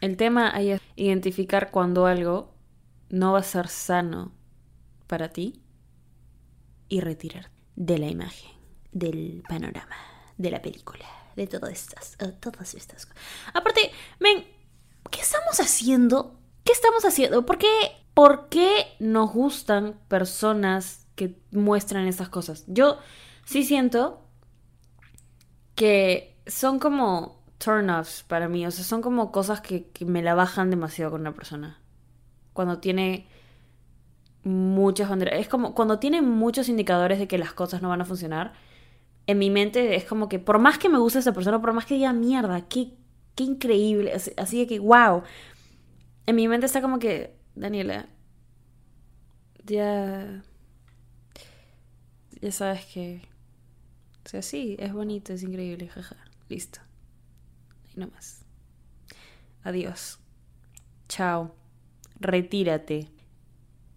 El 0.00 0.16
tema 0.16 0.48
es 0.60 0.80
identificar 0.96 1.70
cuando 1.70 2.06
algo 2.06 2.54
no 3.10 3.32
va 3.32 3.40
a 3.40 3.42
ser 3.42 3.68
sano 3.68 4.32
para 5.06 5.28
ti 5.28 5.62
y 6.88 7.00
retirar 7.00 7.50
de 7.76 7.98
la 7.98 8.06
imagen, 8.06 8.50
del 8.92 9.42
panorama, 9.48 9.96
de 10.38 10.50
la 10.50 10.62
película, 10.62 11.04
de 11.36 11.46
todas 11.46 11.72
estas, 11.72 12.16
todas 12.40 12.74
estas 12.74 13.06
cosas. 13.06 13.22
Aparte, 13.52 13.90
ven, 14.18 14.44
¿qué 15.10 15.20
estamos 15.20 15.60
haciendo? 15.60 16.40
¿Qué 16.64 16.72
estamos 16.72 17.04
haciendo? 17.04 17.46
¿Por 17.46 17.58
qué, 17.58 17.68
¿Por 18.14 18.48
qué 18.48 18.86
nos 18.98 19.32
gustan 19.32 20.00
personas 20.08 21.06
que 21.14 21.36
muestran 21.50 22.06
esas 22.06 22.28
cosas? 22.28 22.64
Yo 22.66 22.98
sí 23.44 23.64
siento 23.64 24.22
que 25.74 26.36
son 26.46 26.78
como 26.78 27.42
turn-offs 27.58 28.22
para 28.22 28.48
mí. 28.48 28.66
O 28.66 28.70
sea, 28.70 28.84
son 28.84 29.02
como 29.02 29.32
cosas 29.32 29.60
que, 29.60 29.90
me 30.00 30.22
la 30.22 30.34
bajan 30.34 30.70
demasiado 30.70 31.12
con 31.12 31.22
una 31.22 31.34
persona. 31.34 31.78
Cuando 32.52 32.78
tiene 32.78 33.26
muchas 34.44 35.08
banderas. 35.08 35.40
Es 35.40 35.48
como 35.48 35.74
cuando 35.74 35.98
tiene 35.98 36.20
muchos 36.20 36.68
indicadores 36.68 37.18
de 37.18 37.26
que 37.26 37.38
las 37.38 37.52
cosas 37.52 37.82
no 37.82 37.88
van 37.88 38.02
a 38.02 38.04
funcionar. 38.04 38.52
En 39.26 39.38
mi 39.38 39.48
mente 39.48 39.96
es 39.96 40.04
como 40.04 40.28
que 40.28 40.38
por 40.38 40.58
más 40.58 40.78
que 40.78 40.90
me 40.90 40.98
guste 40.98 41.18
esa 41.18 41.32
persona, 41.32 41.60
por 41.60 41.72
más 41.72 41.86
que 41.86 41.94
diga 41.94 42.12
mierda, 42.12 42.60
qué, 42.68 42.92
qué 43.34 43.44
increíble. 43.44 44.12
Así 44.36 44.58
de 44.58 44.66
que, 44.66 44.78
wow. 44.78 45.22
En 46.26 46.36
mi 46.36 46.48
mente 46.48 46.66
está 46.66 46.80
como 46.80 46.98
que, 46.98 47.36
Daniela, 47.54 48.08
ya. 49.64 50.42
Ya 52.40 52.52
sabes 52.52 52.84
que. 52.86 53.22
Sea, 54.24 54.42
sí, 54.42 54.76
es 54.78 54.92
bonito, 54.92 55.32
es 55.32 55.42
increíble, 55.42 55.88
jaja. 55.88 56.16
Listo. 56.48 56.80
Y 57.94 58.00
no 58.00 58.08
más. 58.08 58.44
Adiós. 59.62 60.18
Chao. 61.08 61.54
Retírate. 62.20 63.10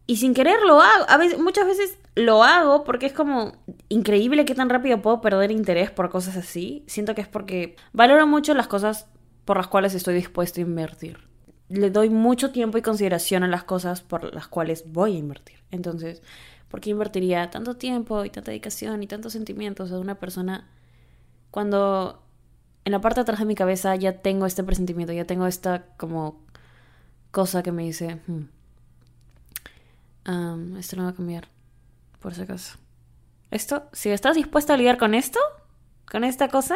Y 0.06 0.18
sin 0.18 0.34
querer 0.34 0.62
lo 0.62 0.82
hago. 0.82 1.06
A 1.10 1.18
veces, 1.18 1.40
muchas 1.40 1.66
veces 1.68 1.98
lo 2.16 2.44
hago 2.44 2.84
porque 2.84 3.06
es 3.06 3.14
como 3.14 3.54
increíble 3.90 4.46
que 4.46 4.56
tan 4.56 4.70
rápido 4.70 5.02
puedo 5.02 5.22
perder 5.22 5.52
interés 5.52 5.92
por 5.92 6.10
cosas 6.10 6.38
así. 6.38 6.84
Siento 6.88 7.16
que 7.16 7.22
es 7.22 7.28
porque 7.28 7.76
valoro 7.94 8.26
mucho 8.28 8.54
las 8.54 8.68
cosas 8.68 9.08
por 9.46 9.58
las 9.58 9.68
cuales 9.68 9.94
estoy 9.94 10.16
dispuesto 10.16 10.60
a 10.60 10.64
invertir. 10.64 11.28
Le 11.70 11.90
doy 11.90 12.10
mucho 12.10 12.52
tiempo 12.52 12.78
y 12.78 12.82
consideración 12.82 13.44
a 13.44 13.48
las 13.48 13.64
cosas 13.64 14.02
por 14.02 14.34
las 14.34 14.48
cuales 14.48 14.84
voy 14.88 15.16
a 15.16 15.20
invertir. 15.20 15.60
Entonces, 15.72 16.22
¿por 16.70 16.80
qué 16.80 16.92
invertiría 16.92 17.50
tanto 17.50 17.76
tiempo 17.76 18.24
y 18.26 18.30
tanta 18.30 18.52
dedicación 18.52 19.04
y 19.04 19.08
tantos 19.08 19.34
sentimientos 19.34 19.92
a 19.92 20.00
una 20.00 20.16
persona 20.16 20.68
cuando 21.52 22.24
en 22.86 22.92
la 22.92 23.02
parte 23.02 23.20
de 23.20 23.24
atrás 23.24 23.40
de 23.40 23.46
mi 23.46 23.56
cabeza 23.56 23.96
ya 23.96 24.22
tengo 24.22 24.46
este 24.46 24.64
presentimiento, 24.64 25.12
ya 25.12 25.26
tengo 25.26 25.46
esta 25.46 25.88
como 25.98 26.42
cosa 27.32 27.62
que 27.62 27.74
me 27.74 27.84
dice, 27.84 28.22
hmm, 28.28 28.44
esto 30.78 30.96
no 30.96 31.04
va 31.04 31.10
a 31.10 31.14
cambiar, 31.14 31.50
por 32.20 32.34
si 32.34 32.42
acaso. 32.42 32.78
Esto, 33.52 33.90
si 33.92 34.10
estás 34.10 34.36
dispuesto 34.36 34.74
a 34.74 34.78
lidiar 34.78 34.98
con 34.98 35.16
esto, 35.16 35.40
con 36.10 36.24
esta 36.24 36.48
cosa, 36.48 36.76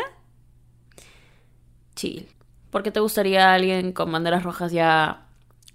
chill. 1.96 2.28
Porque 2.72 2.92
te 2.92 3.00
gustaría 3.00 3.54
alguien 3.54 3.92
con 3.92 4.12
banderas 4.12 4.44
rojas 4.44 4.72
ya 4.72 5.28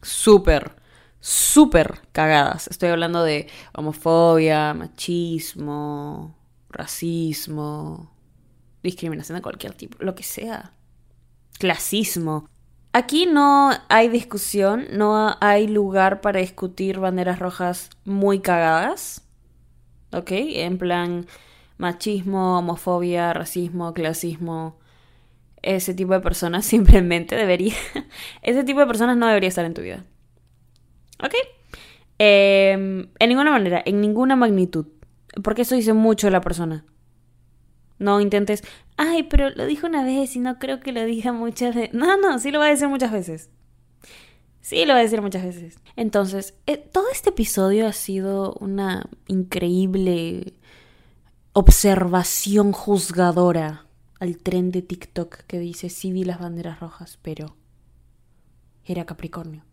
súper, 0.03 0.75
súper 1.21 2.01
cagadas. 2.13 2.69
Estoy 2.69 2.89
hablando 2.89 3.23
de 3.23 3.49
homofobia, 3.75 4.75
machismo, 4.75 6.35
racismo, 6.71 8.11
discriminación 8.83 9.37
de 9.37 9.43
cualquier 9.43 9.75
tipo, 9.75 9.99
lo 10.03 10.15
que 10.15 10.23
sea, 10.23 10.73
clasismo. 11.59 12.49
Aquí 12.93 13.27
no 13.27 13.73
hay 13.89 14.09
discusión, 14.09 14.87
no 14.93 15.37
hay 15.41 15.69
lugar 15.69 16.21
para 16.23 16.41
discutir 16.41 16.99
banderas 16.99 17.39
rojas 17.39 17.91
muy 18.05 18.41
cagadas, 18.41 19.23
¿ok? 20.13 20.31
En 20.31 20.79
plan 20.79 21.27
machismo, 21.77 22.59
homofobia, 22.59 23.35
racismo, 23.35 23.93
clasismo, 23.93 24.79
ese 25.67 25.95
tipo 25.95 26.13
de 26.13 26.21
personas 26.21 26.65
simplemente 26.67 27.37
debería, 27.37 27.75
ese 28.43 28.65
tipo 28.65 28.81
de 28.81 28.87
personas 28.87 29.17
no 29.17 29.27
debería 29.27 29.49
estar 29.49 29.65
en 29.65 29.75
tu 29.75 29.83
vida, 29.83 30.05
¿ok? 31.23 31.35
Em, 32.19 33.09
en 33.19 33.29
ninguna 33.29 33.51
manera, 33.51 33.83
en 33.85 34.01
ninguna 34.01 34.37
magnitud, 34.37 34.87
porque 35.43 35.63
eso 35.63 35.75
dice 35.75 35.93
mucho 35.93 36.29
de 36.29 36.31
la 36.31 36.41
persona. 36.41 36.85
No 37.99 38.21
intentes, 38.21 38.63
ay, 38.99 39.23
pero 39.23 39.51
lo 39.51 39.65
dijo 39.65 39.87
una 39.87 40.05
vez 40.05 40.37
y 40.37 40.39
no 40.39 40.59
creo 40.59 40.81
que 40.81 40.93
lo 40.93 41.05
diga 41.05 41.33
muchas 41.33 41.75
veces. 41.75 41.95
No, 41.95 42.17
no, 42.19 42.39
sí 42.39 42.51
lo 42.51 42.59
va 42.59 42.67
a 42.67 42.71
decir 42.71 42.89
muchas 42.89 43.11
veces. 43.11 43.51
Sí 44.61 44.85
lo 44.85 44.93
va 44.95 44.99
a 44.99 45.03
decir 45.03 45.23
muchas 45.23 45.45
veces. 45.45 45.79
Entonces, 45.95 46.55
eh, 46.67 46.77
todo 46.77 47.07
este 47.11 47.31
episodio 47.31 47.87
ha 47.87 47.93
sido 47.93 48.55
una 48.61 49.09
increíble 49.29 50.55
observación 51.53 52.73
juzgadora 52.73 53.86
al 54.19 54.39
tren 54.39 54.71
de 54.71 54.83
TikTok 54.83 55.45
que 55.47 55.59
dice 55.59 55.91
sí 55.91 56.13
vi 56.13 56.25
las 56.25 56.39
banderas 56.39 56.81
rojas, 56.81 57.19
pero 57.23 57.57
era 58.85 59.05
Capricornio. 59.05 59.65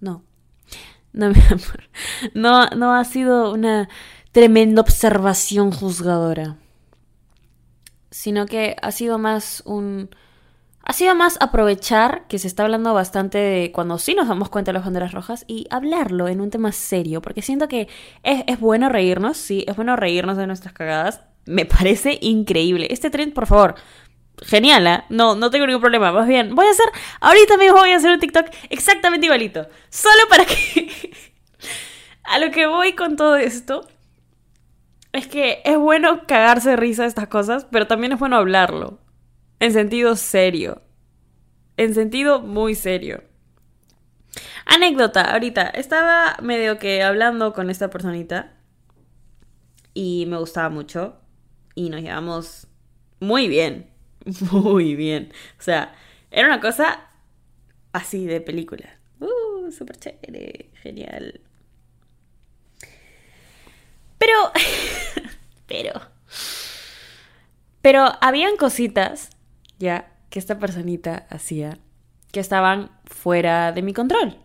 No. 0.00 0.22
No, 1.12 1.30
mi 1.30 1.40
amor. 1.40 1.90
No, 2.34 2.94
ha 2.94 3.04
sido 3.04 3.52
una 3.52 3.88
tremenda 4.32 4.82
observación 4.82 5.70
juzgadora 5.70 6.58
sino 8.16 8.46
que 8.46 8.76
ha 8.80 8.92
sido 8.92 9.18
más 9.18 9.62
un... 9.66 10.08
Ha 10.82 10.92
sido 10.94 11.14
más 11.16 11.36
aprovechar 11.40 12.26
que 12.28 12.38
se 12.38 12.46
está 12.46 12.62
hablando 12.62 12.94
bastante 12.94 13.38
de 13.38 13.72
cuando 13.72 13.98
sí 13.98 14.14
nos 14.14 14.28
damos 14.28 14.48
cuenta 14.48 14.70
de 14.70 14.74
las 14.74 14.84
banderas 14.84 15.12
rojas 15.12 15.44
y 15.48 15.66
hablarlo 15.68 16.28
en 16.28 16.40
un 16.40 16.48
tema 16.48 16.70
serio, 16.70 17.20
porque 17.20 17.42
siento 17.42 17.68
que 17.68 17.88
es, 18.22 18.60
bueno 18.60 18.88
reírnos, 18.88 19.36
sí, 19.36 19.64
es 19.66 19.74
bueno 19.74 19.96
reírnos 19.96 20.36
de 20.36 20.46
nuestras 20.46 20.72
cagadas. 20.72 21.22
Me 21.46 21.64
parece 21.64 22.18
increíble. 22.20 22.88
Este 22.90 23.08
trend, 23.08 23.32
por 23.32 23.46
favor, 23.46 23.76
genial, 24.42 24.86
¿eh? 24.86 25.04
No, 25.08 25.36
no 25.36 25.50
tengo 25.50 25.66
ningún 25.66 25.80
problema. 25.80 26.12
Más 26.12 26.26
bien, 26.26 26.54
voy 26.54 26.66
a 26.66 26.70
hacer, 26.70 26.86
ahorita 27.20 27.56
mismo 27.56 27.78
voy 27.78 27.92
a 27.92 27.96
hacer 27.96 28.10
un 28.10 28.18
TikTok 28.18 28.46
exactamente 28.68 29.26
igualito. 29.26 29.66
Solo 29.88 30.28
para 30.28 30.44
que... 30.44 31.12
a 32.24 32.38
lo 32.38 32.50
que 32.50 32.66
voy 32.66 32.94
con 32.94 33.16
todo 33.16 33.36
esto 33.36 33.86
es 35.12 35.28
que 35.28 35.62
es 35.64 35.78
bueno 35.78 36.26
cagarse 36.26 36.70
de 36.70 36.76
risa 36.76 37.02
de 37.02 37.08
estas 37.08 37.28
cosas, 37.28 37.66
pero 37.70 37.86
también 37.86 38.12
es 38.12 38.18
bueno 38.18 38.36
hablarlo. 38.36 38.98
En 39.60 39.72
sentido 39.72 40.16
serio. 40.16 40.82
En 41.76 41.94
sentido 41.94 42.40
muy 42.40 42.74
serio. 42.74 43.22
Anécdota, 44.66 45.22
ahorita 45.32 45.62
estaba 45.68 46.36
medio 46.42 46.78
que 46.78 47.02
hablando 47.02 47.52
con 47.52 47.70
esta 47.70 47.88
personita 47.88 48.54
y 49.94 50.26
me 50.26 50.36
gustaba 50.36 50.68
mucho 50.68 51.16
y 51.76 51.90
nos 51.90 52.02
llevamos 52.02 52.66
muy 53.20 53.46
bien, 53.46 53.88
muy 54.50 54.96
bien. 54.96 55.32
O 55.60 55.62
sea, 55.62 55.94
era 56.32 56.48
una 56.48 56.60
cosa 56.60 57.06
así 57.92 58.26
de 58.26 58.40
película. 58.40 58.98
Uh, 59.20 59.70
súper 59.70 59.96
chévere, 59.98 60.70
genial. 60.82 61.40
Pero, 64.18 64.34
pero, 65.68 66.00
pero 67.82 68.04
habían 68.20 68.56
cositas, 68.56 69.30
ya, 69.78 70.12
que 70.30 70.38
esta 70.40 70.58
personita 70.58 71.26
hacía 71.30 71.78
que 72.32 72.40
estaban 72.40 72.90
fuera 73.04 73.72
de 73.72 73.82
mi 73.82 73.92
control. 73.92 74.38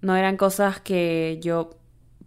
No 0.00 0.16
eran 0.16 0.36
cosas 0.36 0.80
que 0.80 1.38
yo 1.40 1.78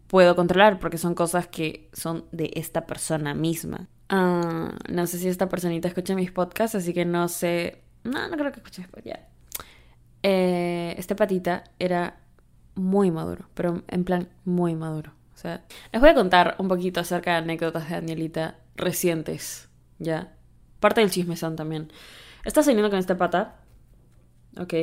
puedo 0.08 0.36
controlar 0.36 0.80
porque 0.80 0.98
son 0.98 1.14
cosas 1.16 1.48
que 1.48 1.90
son 1.94 2.26
de 2.32 2.52
esta 2.56 2.86
persona 2.86 3.34
misma. 3.34 3.90
Ah, 4.10 4.72
no 4.90 5.08
sé 5.08 5.18
si 5.18 5.28
esta 5.28 5.50
personita 5.50 5.88
escucha 5.88 6.16
mis 6.16 6.32
podcasts, 6.32 6.76
así 6.76 6.94
que 6.94 7.06
no 7.06 7.28
sé. 7.28 7.82
No, 8.04 8.28
no 8.28 8.38
creo 8.38 8.52
que 8.52 8.60
escuche 8.60 8.82
mis 8.82 8.92
podcasts. 8.92 9.26
Eh, 10.24 10.96
este 10.98 11.16
patita 11.16 11.64
era 11.80 12.18
muy 12.76 13.12
maduro, 13.12 13.48
pero 13.54 13.84
en 13.88 14.04
plan 14.04 14.30
muy 14.44 14.76
maduro. 14.76 15.14
O 15.34 15.38
sea, 15.38 15.64
les 15.92 16.02
voy 16.02 16.10
a 16.10 16.16
contar 16.16 16.56
un 16.60 16.68
poquito 16.68 17.00
acerca 17.00 17.32
de 17.32 17.38
anécdotas 17.38 17.90
de 17.90 17.96
Danielita 17.96 18.58
recientes, 18.76 19.70
¿ya? 20.00 20.34
Parte 20.80 21.02
del 21.02 21.12
chisme 21.12 21.36
son 21.36 21.56
también. 21.56 21.92
Está 22.46 22.64
saliendo 22.64 22.90
con 22.90 23.00
este 23.00 23.16
pata, 23.16 23.58
ok, 24.58 24.74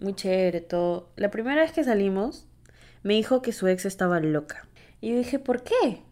muy 0.00 0.14
chévere 0.14 0.60
todo. 0.60 1.10
La 1.16 1.30
primera 1.30 1.62
vez 1.62 1.72
que 1.72 1.84
salimos, 1.84 2.46
me 3.02 3.14
dijo 3.14 3.42
que 3.42 3.52
su 3.52 3.68
ex 3.68 3.84
estaba 3.84 4.20
loca. 4.20 4.66
Y 5.00 5.12
dije, 5.12 5.38
¿por 5.38 5.62
qué? 5.62 6.02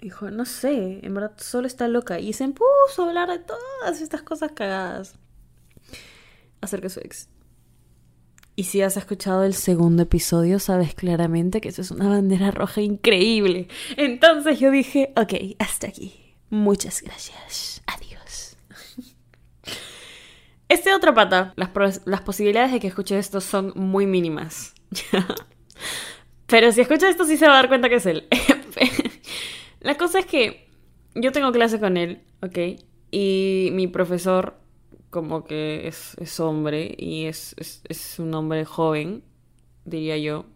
Dijo, 0.00 0.30
no 0.30 0.46
sé, 0.46 1.00
en 1.02 1.14
verdad 1.14 1.32
solo 1.36 1.66
está 1.66 1.86
loca. 1.86 2.18
Y 2.20 2.32
se 2.32 2.48
puso 2.48 3.04
a 3.04 3.08
hablar 3.08 3.28
de 3.28 3.38
todas 3.38 4.00
estas 4.00 4.22
cosas 4.22 4.52
cagadas 4.52 5.16
acerca 6.60 6.84
de 6.84 6.90
su 6.90 7.00
ex. 7.00 7.28
Y 8.56 8.64
si 8.64 8.82
has 8.82 8.96
escuchado 8.96 9.44
el 9.44 9.54
segundo 9.54 10.02
episodio, 10.02 10.58
sabes 10.58 10.94
claramente 10.94 11.60
que 11.60 11.68
eso 11.68 11.82
es 11.82 11.90
una 11.90 12.08
bandera 12.08 12.50
roja 12.50 12.80
increíble. 12.80 13.68
Entonces 13.96 14.58
yo 14.58 14.70
dije, 14.70 15.12
ok, 15.16 15.56
hasta 15.58 15.86
aquí. 15.86 16.36
Muchas 16.50 17.02
gracias. 17.02 17.82
Adiós. 17.86 18.56
Este 20.68 20.94
otro 20.94 21.14
pata, 21.14 21.52
las, 21.56 22.02
las 22.04 22.20
posibilidades 22.20 22.70
de 22.70 22.78
que 22.78 22.86
escuche 22.86 23.18
esto 23.18 23.40
son 23.40 23.72
muy 23.74 24.06
mínimas. 24.06 24.72
Pero 26.46 26.70
si 26.70 26.80
escucha 26.80 27.08
esto 27.08 27.24
sí 27.24 27.36
se 27.36 27.46
va 27.46 27.54
a 27.54 27.56
dar 27.56 27.68
cuenta 27.68 27.88
que 27.88 27.96
es 27.96 28.06
él. 28.06 28.28
La 29.80 29.96
cosa 29.96 30.20
es 30.20 30.26
que 30.26 30.68
yo 31.14 31.32
tengo 31.32 31.52
clase 31.52 31.80
con 31.80 31.96
él, 31.96 32.22
¿ok? 32.42 32.58
Y 33.10 33.70
mi 33.72 33.86
profesor 33.86 34.60
como 35.10 35.44
que 35.44 35.88
es, 35.88 36.40
hombre 36.40 36.94
y 36.96 37.26
es, 37.26 37.54
un 38.18 38.32
hombre 38.34 38.64
joven, 38.64 39.22
diría 39.84 40.16
yo. 40.16 40.46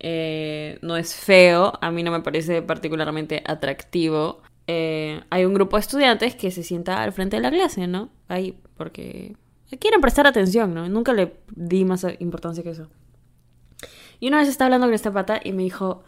Eh, 0.00 0.78
no 0.80 0.96
es 0.96 1.16
feo, 1.16 1.72
a 1.80 1.90
mí 1.90 2.04
no 2.04 2.12
me 2.12 2.20
parece 2.20 2.62
particularmente 2.62 3.42
atractivo. 3.44 4.42
Eh, 4.68 5.22
hay 5.30 5.44
un 5.44 5.54
grupo 5.54 5.76
de 5.76 5.80
estudiantes 5.80 6.36
que 6.36 6.52
se 6.52 6.62
sienta 6.62 7.02
al 7.02 7.12
frente 7.12 7.36
de 7.36 7.42
la 7.42 7.50
clase, 7.50 7.88
¿no? 7.88 8.10
Ahí, 8.28 8.56
porque 8.76 9.34
quieren 9.80 10.00
prestar 10.00 10.26
atención, 10.26 10.72
¿no? 10.72 10.88
Nunca 10.88 11.12
le 11.12 11.34
di 11.54 11.84
más 11.84 12.06
importancia 12.20 12.62
que 12.62 12.70
eso. 12.70 12.88
Y 14.20 14.28
una 14.28 14.38
vez 14.38 14.48
estaba 14.48 14.66
hablando 14.66 14.86
con 14.86 14.94
esta 14.94 15.12
pata 15.12 15.40
y 15.42 15.52
me 15.52 15.64
dijo, 15.64 16.04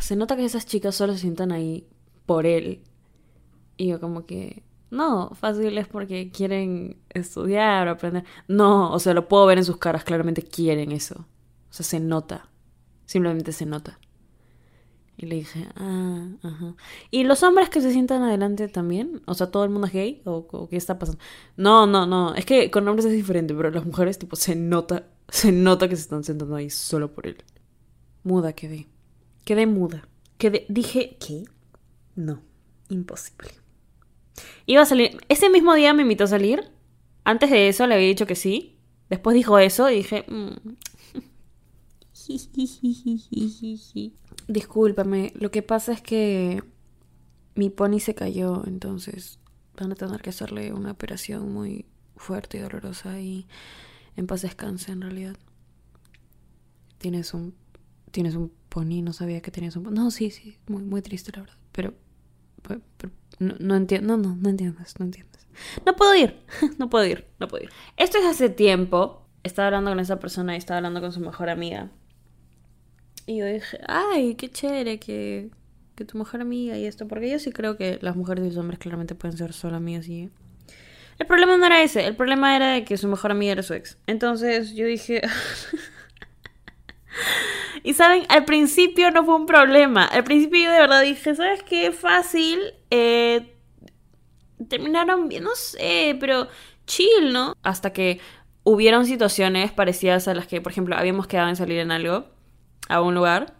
se 0.00 0.16
nota 0.16 0.36
que 0.36 0.44
esas 0.44 0.66
chicas 0.66 0.94
solo 0.94 1.14
se 1.14 1.20
sientan 1.20 1.52
ahí 1.52 1.86
por 2.26 2.46
él. 2.46 2.82
Y 3.76 3.88
yo 3.88 4.00
como 4.00 4.26
que, 4.26 4.62
no, 4.90 5.30
fácil 5.34 5.76
es 5.78 5.88
porque 5.88 6.30
quieren 6.30 7.00
estudiar 7.10 7.88
o 7.88 7.92
aprender. 7.92 8.24
No, 8.48 8.92
o 8.92 8.98
sea, 8.98 9.14
lo 9.14 9.28
puedo 9.28 9.46
ver 9.46 9.58
en 9.58 9.64
sus 9.64 9.78
caras, 9.78 10.04
claramente 10.04 10.42
quieren 10.42 10.92
eso. 10.92 11.26
O 11.70 11.72
sea, 11.72 11.84
se 11.84 12.00
nota. 12.00 12.48
Simplemente 13.06 13.52
se 13.52 13.66
nota. 13.66 13.98
Y 15.16 15.26
le 15.26 15.36
dije, 15.36 15.68
ah, 15.76 16.26
ajá. 16.42 16.74
¿Y 17.10 17.24
los 17.24 17.42
hombres 17.42 17.68
que 17.68 17.80
se 17.80 17.92
sientan 17.92 18.22
adelante 18.22 18.68
también? 18.68 19.22
O 19.26 19.34
sea, 19.34 19.50
¿todo 19.50 19.64
el 19.64 19.70
mundo 19.70 19.86
es 19.86 19.92
gay? 19.92 20.22
¿O, 20.24 20.68
qué 20.68 20.76
está 20.76 20.98
pasando? 20.98 21.22
No, 21.56 21.86
no, 21.86 22.06
no. 22.06 22.34
Es 22.34 22.46
que 22.46 22.70
con 22.70 22.88
hombres 22.88 23.06
es 23.06 23.12
diferente, 23.12 23.54
pero 23.54 23.70
las 23.70 23.84
mujeres, 23.84 24.18
tipo, 24.18 24.36
se 24.36 24.56
nota, 24.56 25.06
se 25.28 25.52
nota 25.52 25.88
que 25.88 25.96
se 25.96 26.02
están 26.02 26.24
sentando 26.24 26.56
ahí 26.56 26.70
solo 26.70 27.12
por 27.12 27.26
él. 27.26 27.36
Muda 28.24 28.52
quedé. 28.52 28.88
Quedé 29.44 29.66
muda. 29.66 30.08
Quedé, 30.38 30.66
dije, 30.68 31.16
¿qué? 31.18 31.44
No, 32.14 32.42
imposible. 32.88 33.50
Iba 34.66 34.82
a 34.82 34.86
salir. 34.86 35.18
Ese 35.28 35.50
mismo 35.50 35.74
día 35.74 35.94
me 35.94 36.02
invitó 36.02 36.24
a 36.24 36.28
salir. 36.28 36.70
Antes 37.24 37.50
de 37.50 37.68
eso 37.68 37.86
le 37.86 37.94
había 37.94 38.08
dicho 38.08 38.26
que 38.26 38.34
sí. 38.34 38.78
Después 39.08 39.34
dijo 39.34 39.58
eso 39.58 39.90
y 39.90 39.96
dije. 39.96 40.24
Mm". 40.28 40.76
Discúlpame, 44.48 45.32
lo 45.36 45.50
que 45.50 45.62
pasa 45.62 45.92
es 45.92 46.02
que 46.02 46.62
mi 47.54 47.70
pony 47.70 48.00
se 48.00 48.14
cayó, 48.14 48.62
entonces 48.66 49.38
van 49.76 49.92
a 49.92 49.94
tener 49.94 50.20
que 50.22 50.30
hacerle 50.30 50.72
una 50.72 50.92
operación 50.92 51.52
muy 51.52 51.86
fuerte 52.16 52.58
y 52.58 52.60
dolorosa 52.60 53.20
y 53.20 53.46
en 54.16 54.26
paz 54.26 54.42
descanse 54.42 54.92
en 54.92 55.02
realidad. 55.02 55.36
Tienes 56.98 57.34
un 57.34 57.54
tienes 58.10 58.34
un 58.34 58.52
pony, 58.72 59.02
no 59.02 59.12
sabía 59.12 59.42
que 59.42 59.50
tenías 59.50 59.76
un 59.76 59.84
pony. 59.84 59.92
No, 59.92 60.10
sí, 60.10 60.30
sí, 60.30 60.56
muy 60.66 60.82
muy 60.82 61.02
triste 61.02 61.30
la 61.34 61.42
verdad, 61.42 61.56
pero, 61.72 61.94
pero 62.62 62.80
no, 63.38 63.54
no 63.58 63.76
entiendo, 63.76 64.16
no, 64.16 64.30
no, 64.30 64.36
no 64.36 64.48
entiendes, 64.48 64.98
no 64.98 65.04
entiendes. 65.04 65.46
No 65.84 65.94
puedo 65.94 66.14
ir, 66.14 66.40
no 66.78 66.88
puedo 66.88 67.04
ir, 67.04 67.26
no 67.38 67.48
puedo 67.48 67.64
ir. 67.64 67.70
Esto 67.98 68.18
es 68.18 68.24
hace 68.24 68.48
tiempo. 68.48 69.28
Estaba 69.42 69.66
hablando 69.66 69.90
con 69.90 70.00
esa 70.00 70.18
persona 70.18 70.54
y 70.54 70.58
estaba 70.58 70.78
hablando 70.78 71.00
con 71.00 71.12
su 71.12 71.20
mejor 71.20 71.50
amiga. 71.50 71.90
Y 73.26 73.38
yo 73.38 73.46
dije, 73.46 73.78
ay, 73.86 74.36
qué 74.36 74.48
chévere 74.48 74.98
que, 74.98 75.50
que 75.94 76.04
tu 76.04 76.16
mejor 76.16 76.40
amiga 76.40 76.78
y 76.78 76.86
esto. 76.86 77.08
Porque 77.08 77.28
yo 77.28 77.38
sí 77.38 77.52
creo 77.52 77.76
que 77.76 77.98
las 78.00 78.16
mujeres 78.16 78.44
y 78.44 78.48
los 78.48 78.56
hombres 78.56 78.78
claramente 78.78 79.14
pueden 79.14 79.36
ser 79.36 79.52
solo 79.52 79.76
amigas 79.76 80.08
y... 80.08 80.30
El 81.18 81.26
problema 81.26 81.58
no 81.58 81.66
era 81.66 81.82
ese, 81.82 82.06
el 82.06 82.16
problema 82.16 82.56
era 82.56 82.72
de 82.72 82.84
que 82.84 82.96
su 82.96 83.06
mejor 83.06 83.32
amiga 83.32 83.52
era 83.52 83.62
su 83.62 83.74
ex. 83.74 83.98
Entonces 84.06 84.74
yo 84.74 84.86
dije... 84.86 85.20
Y 87.82 87.94
saben, 87.94 88.24
al 88.28 88.44
principio 88.44 89.10
no 89.10 89.24
fue 89.24 89.34
un 89.34 89.46
problema. 89.46 90.04
Al 90.04 90.24
principio 90.24 90.60
yo 90.62 90.70
de 90.70 90.78
verdad 90.78 91.02
dije, 91.02 91.34
¿sabes 91.34 91.62
qué? 91.62 91.90
Fácil. 91.90 92.60
Eh, 92.90 93.56
terminaron 94.68 95.28
bien, 95.28 95.44
no 95.44 95.54
sé, 95.54 96.16
pero 96.20 96.48
chill, 96.86 97.32
¿no? 97.32 97.56
Hasta 97.62 97.92
que 97.92 98.20
hubieron 98.64 99.06
situaciones 99.06 99.72
parecidas 99.72 100.28
a 100.28 100.34
las 100.34 100.46
que, 100.46 100.60
por 100.60 100.72
ejemplo, 100.72 100.96
habíamos 100.96 101.26
quedado 101.26 101.48
en 101.48 101.56
salir 101.56 101.78
en 101.78 101.90
algo, 101.90 102.26
a 102.88 103.00
un 103.00 103.14
lugar. 103.14 103.54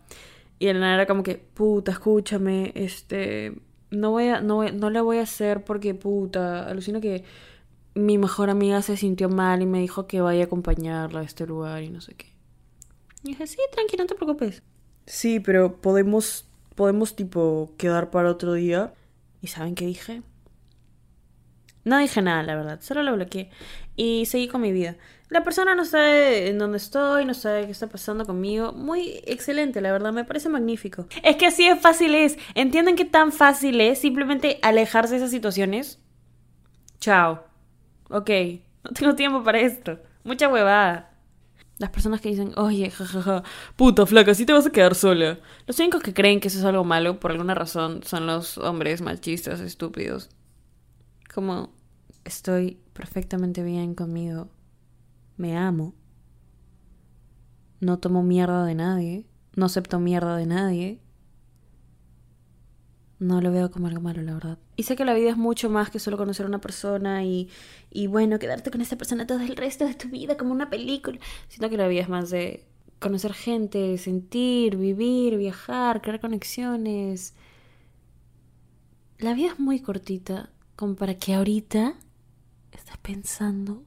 Y 0.59 0.69
el 0.69 0.83
era 0.83 1.07
como 1.07 1.23
que, 1.25 1.37
puta, 1.37 1.91
escúchame, 1.91 2.73
este, 2.77 3.53
no 3.91 4.11
voy 4.13 4.29
a, 4.29 4.41
no, 4.41 4.63
no 4.63 4.91
le 4.91 5.01
voy 5.01 5.19
a 5.19 5.23
hacer 5.23 5.65
porque, 5.65 5.95
puta, 5.95 6.69
alucino 6.69 7.01
que 7.01 7.25
mi 7.95 8.17
mejor 8.17 8.49
amiga 8.49 8.81
se 8.83 8.97
sintió 8.97 9.29
mal 9.29 9.61
y 9.63 9.67
me 9.67 9.81
dijo 9.81 10.07
que 10.07 10.21
vaya 10.21 10.43
a 10.43 10.47
acompañarla 10.47 11.21
a 11.21 11.25
este 11.25 11.47
lugar 11.47 11.83
y 11.83 11.91
no 11.91 12.01
sé 12.01 12.15
qué. 12.15 12.32
Y 13.25 13.29
dije, 13.29 13.47
sí, 13.47 13.59
tranquilo, 13.73 14.05
no 14.05 14.09
te 14.09 14.15
preocupes. 14.15 14.63
Sí, 15.07 15.41
pero 15.41 15.81
podemos, 15.81 16.47
podemos 16.75 17.15
tipo 17.17 17.73
quedar 17.77 18.11
para 18.11 18.31
otro 18.31 18.55
día. 18.55 18.93
¿Y 19.41 19.49
saben 19.49 19.75
qué 19.75 19.87
dije? 19.87 20.23
No 21.85 21.99
dije 21.99 22.23
nada, 22.23 22.43
la 22.43 22.55
verdad. 22.55 22.81
Solo 22.81 23.03
lo 23.03 23.15
bloqueé. 23.15 23.51
Y 23.97 24.27
seguí 24.27 24.49
con 24.49 24.61
mi 24.61 24.73
vida. 24.73 24.97
La 25.29 25.43
persona 25.43 25.75
no 25.75 25.85
sabe 25.85 26.49
en 26.49 26.59
dónde 26.59 26.77
estoy, 26.77 27.25
no 27.25 27.35
sabe 27.35 27.65
qué 27.67 27.73
está 27.73 27.89
pasando 27.89 28.25
conmigo. 28.25 28.73
Muy 28.73 29.21
excelente, 29.25 29.81
la 29.81 29.91
verdad. 29.91 30.13
Me 30.13 30.25
parece 30.25 30.49
magnífico. 30.49 31.07
Es 31.23 31.37
que 31.37 31.47
así 31.47 31.69
de 31.69 31.77
fácil 31.77 32.15
es. 32.15 32.39
¿Entienden 32.55 32.97
qué 32.97 33.05
tan 33.05 33.33
fácil 33.33 33.81
es 33.81 33.99
simplemente 33.99 34.59
alejarse 34.63 35.13
de 35.13 35.19
esas 35.19 35.31
situaciones? 35.31 35.99
Chao. 37.01 37.45
Ok. 38.11 38.31
No 38.85 38.91
tengo 38.93 39.15
tiempo 39.15 39.43
para 39.43 39.61
esto. 39.61 39.99
Mucha 40.23 40.49
huevada. 40.49 41.12
Las 41.79 41.91
personas 41.91 42.21
que 42.21 42.29
dicen, 42.29 42.53
oye, 42.57 42.91
jajaja, 42.91 43.43
puta 43.77 44.07
flaca, 44.07 44.33
así 44.33 44.47
te 44.47 44.53
vas 44.53 44.67
a 44.67 44.71
quedar 44.71 44.95
sola. 44.95 45.41
Los 45.67 45.79
únicos 45.79 46.03
que 46.03 46.15
creen 46.15 46.39
que 46.39 46.49
eso 46.49 46.59
es 46.59 46.65
algo 46.65 46.85
malo, 46.85 47.19
por 47.19 47.33
alguna 47.33 47.55
razón, 47.55 48.03
son 48.05 48.27
los 48.27 48.59
hombres 48.59 49.01
machistas, 49.01 49.61
estúpidos. 49.61 50.31
Como, 51.35 51.73
estoy 52.25 52.79
perfectamente 52.93 53.63
bien 53.63 53.95
conmigo. 53.95 54.49
Me 55.37 55.57
amo. 55.57 55.95
No 57.81 57.99
tomo 57.99 58.23
mierda 58.23 58.65
de 58.65 58.75
nadie. 58.75 59.27
No 59.57 59.67
acepto 59.67 59.99
mierda 59.99 60.37
de 60.37 60.47
nadie. 60.47 61.01
No 63.19 63.41
lo 63.41 63.51
veo 63.51 63.71
como 63.71 63.89
algo 63.89 64.01
malo, 64.01 64.23
la 64.23 64.35
verdad. 64.35 64.59
Y 64.83 64.85
sé 64.85 64.97
que 64.97 65.05
la 65.05 65.15
vida 65.15 65.31
es 65.31 65.37
mucho 65.37 65.71
más 65.71 65.91
que 65.91 66.01
solo 66.01 66.17
conocer 66.17 66.45
a 66.45 66.49
una 66.49 66.61
persona 66.61 67.23
y, 67.23 67.49
y 67.93 68.09
bueno, 68.09 68.41
quedarte 68.41 68.73
con 68.73 68.81
esa 68.81 68.99
persona 68.99 69.29
todo 69.29 69.39
el 69.39 69.55
resto 69.55 69.87
de 69.87 69.95
tu 69.95 70.09
vida 70.09 70.37
como 70.37 70.51
una 70.51 70.71
película. 70.71 71.21
Siento 71.47 71.71
que 71.71 71.77
la 71.77 71.87
vida 71.87 72.01
es 72.01 72.09
más 72.09 72.31
de 72.31 72.65
conocer 72.99 73.33
gente, 73.33 73.97
sentir, 73.97 74.77
vivir, 74.77 75.37
viajar, 75.37 76.03
crear 76.03 76.19
conexiones. 76.19 77.35
La 79.19 79.35
vida 79.35 79.53
es 79.53 79.61
muy 79.61 79.79
cortita 79.79 80.51
como 80.75 80.97
para 80.97 81.15
que 81.17 81.35
ahorita 81.35 81.95
estés 82.73 82.97
pensando 82.97 83.85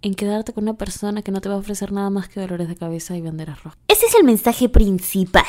en 0.00 0.14
quedarte 0.14 0.54
con 0.54 0.64
una 0.64 0.78
persona 0.78 1.20
que 1.20 1.30
no 1.30 1.42
te 1.42 1.50
va 1.50 1.56
a 1.56 1.58
ofrecer 1.58 1.92
nada 1.92 2.08
más 2.08 2.30
que 2.30 2.40
dolores 2.40 2.68
de 2.68 2.76
cabeza 2.76 3.14
y 3.14 3.20
banderas 3.20 3.62
rojas. 3.62 3.78
Ese 3.86 4.06
es 4.06 4.14
el 4.14 4.24
mensaje 4.24 4.70
principal 4.70 5.44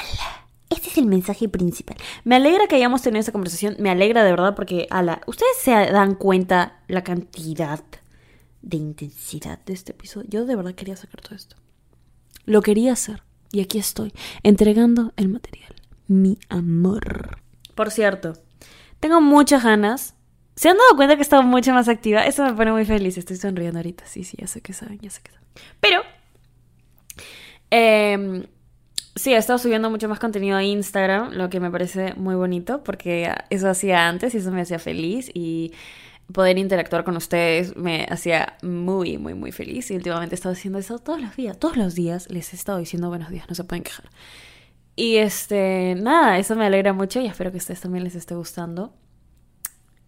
Este 0.69 0.89
es 0.89 0.97
el 0.97 1.05
mensaje 1.05 1.47
principal. 1.47 1.97
Me 2.23 2.35
alegra 2.35 2.67
que 2.67 2.75
hayamos 2.75 3.01
tenido 3.01 3.21
esta 3.21 3.31
conversación. 3.31 3.77
Me 3.79 3.89
alegra 3.89 4.23
de 4.23 4.31
verdad 4.31 4.55
porque, 4.55 4.87
ala, 4.89 5.21
ustedes 5.25 5.57
se 5.61 5.71
dan 5.71 6.15
cuenta 6.15 6.81
la 6.87 7.03
cantidad 7.03 7.81
de 8.61 8.77
intensidad 8.77 9.59
de 9.65 9.73
este 9.73 9.93
episodio. 9.93 10.27
Yo 10.29 10.45
de 10.45 10.55
verdad 10.55 10.75
quería 10.75 10.97
sacar 10.97 11.21
todo 11.21 11.35
esto. 11.35 11.55
Lo 12.45 12.61
quería 12.61 12.93
hacer. 12.93 13.23
Y 13.51 13.61
aquí 13.61 13.77
estoy, 13.77 14.11
entregando 14.43 15.13
el 15.15 15.29
material. 15.29 15.73
Mi 16.07 16.37
amor. 16.49 17.39
Por 17.75 17.91
cierto, 17.91 18.33
tengo 18.99 19.21
muchas 19.21 19.63
ganas. 19.63 20.15
¿Se 20.55 20.69
han 20.69 20.77
dado 20.77 20.95
cuenta 20.97 21.15
que 21.15 21.21
he 21.21 21.23
estado 21.23 21.43
mucho 21.43 21.71
más 21.73 21.87
activa? 21.87 22.25
Eso 22.25 22.43
me 22.43 22.53
pone 22.53 22.71
muy 22.73 22.83
feliz. 22.83 23.17
Estoy 23.17 23.37
sonriendo 23.37 23.79
ahorita. 23.79 24.05
Sí, 24.05 24.23
sí, 24.25 24.35
ya 24.39 24.47
sé 24.47 24.61
que 24.61 24.73
saben, 24.73 24.99
ya 24.99 25.09
sé 25.09 25.21
que 25.21 25.31
saben. 25.31 25.47
Pero, 25.79 26.01
eh, 27.71 28.47
Sí, 29.17 29.33
he 29.33 29.37
estado 29.37 29.57
subiendo 29.57 29.89
mucho 29.89 30.07
más 30.07 30.19
contenido 30.19 30.57
a 30.57 30.63
Instagram, 30.63 31.31
lo 31.33 31.49
que 31.49 31.59
me 31.59 31.71
parece 31.71 32.13
muy 32.13 32.35
bonito, 32.35 32.83
porque 32.83 33.33
eso 33.49 33.67
hacía 33.67 34.07
antes 34.07 34.35
y 34.35 34.37
eso 34.37 34.51
me 34.51 34.61
hacía 34.61 34.77
feliz 34.77 35.31
y 35.33 35.73
poder 36.31 36.57
interactuar 36.57 37.03
con 37.03 37.17
ustedes 37.17 37.75
me 37.75 38.05
hacía 38.09 38.57
muy, 38.61 39.17
muy, 39.17 39.33
muy 39.33 39.51
feliz. 39.51 39.89
Y 39.89 39.95
últimamente 39.95 40.35
he 40.35 40.37
estado 40.37 40.53
haciendo 40.53 40.77
eso 40.77 40.99
todos 40.99 41.19
los 41.19 41.35
días. 41.35 41.57
Todos 41.57 41.77
los 41.77 41.95
días 41.95 42.29
les 42.29 42.53
he 42.53 42.55
estado 42.55 42.77
diciendo 42.77 43.09
buenos 43.09 43.29
días, 43.29 43.47
no 43.49 43.55
se 43.55 43.63
pueden 43.63 43.83
quejar. 43.83 44.05
Y 44.95 45.17
este, 45.17 45.95
nada, 45.95 46.37
eso 46.37 46.55
me 46.55 46.65
alegra 46.65 46.93
mucho 46.93 47.19
y 47.19 47.25
espero 47.25 47.51
que 47.51 47.57
a 47.57 47.59
ustedes 47.59 47.81
también 47.81 48.03
les 48.03 48.15
esté 48.15 48.35
gustando. 48.35 48.93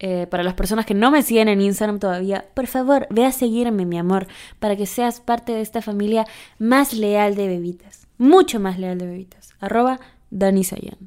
Eh, 0.02 0.26
para 0.26 0.42
las 0.42 0.54
personas 0.54 0.86
que 0.86 0.94
no 0.94 1.10
me 1.10 1.22
siguen 1.22 1.48
en 1.48 1.60
Instagram 1.60 1.98
todavía, 1.98 2.46
por 2.54 2.66
favor, 2.66 3.06
ve 3.10 3.26
a 3.26 3.32
seguirme, 3.32 3.84
mi 3.84 3.98
amor, 3.98 4.26
para 4.58 4.74
que 4.74 4.86
seas 4.86 5.20
parte 5.20 5.52
de 5.52 5.60
esta 5.60 5.82
familia 5.82 6.26
más 6.58 6.94
leal 6.94 7.34
de 7.34 7.46
bebitas 7.46 8.00
mucho 8.20 8.60
más 8.60 8.78
leal 8.78 8.98
de 8.98 9.06
bebitas. 9.06 9.54
Arroba 9.60 9.98
Dani 10.30 10.62
Sayan. 10.62 10.98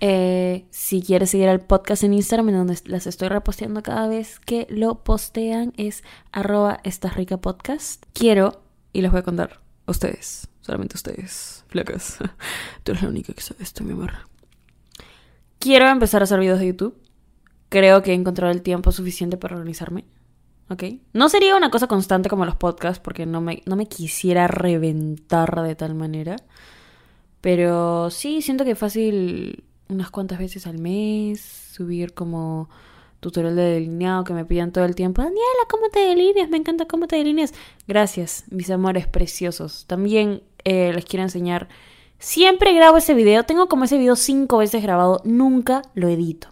Eh, 0.00 0.64
si 0.70 1.02
quieres 1.02 1.30
seguir 1.30 1.50
al 1.50 1.60
podcast 1.60 2.02
en 2.02 2.14
Instagram, 2.14 2.48
en 2.48 2.54
donde 2.54 2.78
las 2.86 3.06
estoy 3.06 3.28
reposteando 3.28 3.82
cada 3.82 4.08
vez 4.08 4.40
que 4.40 4.66
lo 4.70 5.04
postean, 5.04 5.74
es 5.76 6.02
arroba 6.32 6.80
esta 6.82 7.10
rica 7.10 7.36
podcast. 7.36 8.02
Quiero, 8.14 8.62
y 8.94 9.02
les 9.02 9.10
voy 9.10 9.20
a 9.20 9.22
contar 9.22 9.60
a 9.86 9.90
ustedes, 9.90 10.48
solamente 10.62 10.96
ustedes, 10.96 11.62
flacas. 11.68 12.16
Tú 12.84 12.92
eres 12.92 13.02
la 13.02 13.10
única 13.10 13.34
que 13.34 13.42
sabe 13.42 13.62
esto, 13.62 13.84
mi 13.84 13.92
amor. 13.92 14.12
Quiero 15.58 15.88
empezar 15.88 16.22
a 16.22 16.24
hacer 16.24 16.40
videos 16.40 16.58
de 16.58 16.68
YouTube. 16.68 16.96
Creo 17.70 18.02
que 18.02 18.10
he 18.10 18.14
encontrado 18.14 18.52
el 18.52 18.60
tiempo 18.60 18.92
suficiente 18.92 19.38
para 19.38 19.56
organizarme. 19.56 20.04
¿ok? 20.70 20.84
No 21.12 21.28
sería 21.28 21.56
una 21.56 21.70
cosa 21.70 21.88
constante 21.88 22.28
como 22.28 22.44
los 22.44 22.56
podcasts, 22.56 23.00
porque 23.00 23.26
no 23.26 23.40
me, 23.40 23.62
no 23.66 23.76
me 23.76 23.86
quisiera 23.86 24.46
reventar 24.46 25.62
de 25.62 25.74
tal 25.74 25.94
manera. 25.94 26.36
Pero 27.40 28.10
sí, 28.10 28.40
siento 28.42 28.64
que 28.64 28.72
es 28.72 28.78
fácil 28.78 29.64
unas 29.88 30.10
cuantas 30.10 30.38
veces 30.38 30.66
al 30.66 30.78
mes 30.78 31.40
subir 31.40 32.14
como 32.14 32.68
tutorial 33.18 33.56
de 33.56 33.62
delineado 33.62 34.24
que 34.24 34.32
me 34.32 34.44
pidan 34.44 34.72
todo 34.72 34.84
el 34.84 34.94
tiempo. 34.94 35.22
Daniela, 35.22 35.64
¿cómo 35.68 35.88
te 35.90 36.00
delineas? 36.00 36.48
Me 36.48 36.56
encanta 36.56 36.86
cómo 36.86 37.06
te 37.06 37.16
delineas. 37.16 37.52
Gracias, 37.88 38.44
mis 38.50 38.70
amores 38.70 39.06
preciosos. 39.08 39.84
También 39.86 40.42
eh, 40.64 40.92
les 40.94 41.04
quiero 41.04 41.24
enseñar. 41.24 41.68
Siempre 42.18 42.74
grabo 42.74 42.98
ese 42.98 43.14
video. 43.14 43.44
Tengo 43.44 43.68
como 43.68 43.84
ese 43.84 43.98
video 43.98 44.16
cinco 44.16 44.58
veces 44.58 44.82
grabado. 44.82 45.20
Nunca 45.24 45.82
lo 45.94 46.08
edito. 46.08 46.48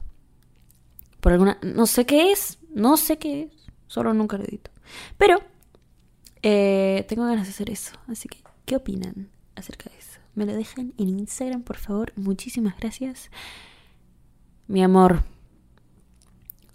Por 1.20 1.32
alguna... 1.32 1.58
No 1.62 1.86
sé 1.86 2.06
qué 2.06 2.32
es. 2.32 2.58
No 2.74 2.96
sé 2.96 3.18
qué 3.18 3.42
es. 3.42 3.70
Solo 3.86 4.14
nunca 4.14 4.36
lo 4.38 4.44
edito. 4.44 4.70
Pero 5.16 5.40
eh, 6.42 7.04
tengo 7.08 7.24
ganas 7.24 7.46
de 7.46 7.52
hacer 7.52 7.70
eso. 7.70 7.92
Así 8.06 8.28
que, 8.28 8.38
¿qué 8.64 8.76
opinan 8.76 9.28
acerca 9.56 9.90
de 9.90 9.98
eso? 9.98 10.20
Me 10.34 10.46
lo 10.46 10.54
dejan 10.54 10.94
en 10.98 11.08
Instagram, 11.08 11.62
por 11.62 11.76
favor. 11.78 12.12
Muchísimas 12.16 12.76
gracias. 12.78 13.30
Mi 14.66 14.82
amor. 14.82 15.24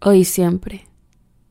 Hoy 0.02 0.26
siempre. 0.26 0.88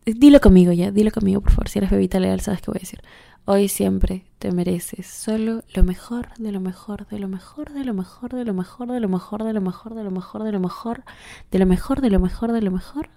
Dilo 0.05 0.41
conmigo 0.41 0.73
ya, 0.73 0.91
dilo 0.91 1.11
conmigo, 1.11 1.41
por 1.41 1.53
favor. 1.53 1.69
Si 1.69 1.79
eres 1.79 1.91
bebita 1.91 2.19
leal, 2.19 2.41
sabes 2.41 2.61
qué 2.61 2.71
voy 2.71 2.79
a 2.79 2.81
decir. 2.81 3.01
Hoy 3.45 3.67
siempre 3.67 4.25
te 4.39 4.53
mereces 4.53 5.05
solo 5.09 5.65
lo 5.75 5.83
mejor, 5.83 6.33
de 6.39 6.53
lo 6.53 6.61
mejor, 6.61 7.09
de 7.09 7.19
lo 7.19 7.27
mejor, 7.27 7.73
de 7.73 7.85
lo 7.85 7.93
mejor, 7.93 8.33
de 8.33 8.45
lo 8.45 8.55
mejor, 8.55 8.87
de 8.87 9.01
lo 9.01 9.09
mejor, 9.09 9.43
de 9.43 9.51
lo 9.51 9.61
mejor, 9.61 9.95
de 9.95 10.03
lo 10.03 10.11
mejor, 10.13 10.45
de 10.45 10.53
lo 10.53 10.61
mejor, 10.61 11.05
de 11.51 11.59
lo 11.59 11.67
mejor, 11.67 12.01
de 12.01 12.11
lo 12.11 12.21
mejor, 12.21 12.53
de 12.53 12.61
lo 12.63 12.71
mejor, 12.71 13.11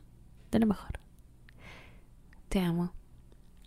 de 0.50 0.60
lo 0.60 0.66
mejor. 0.66 1.00
Te 2.50 2.60
amo. 2.60 2.92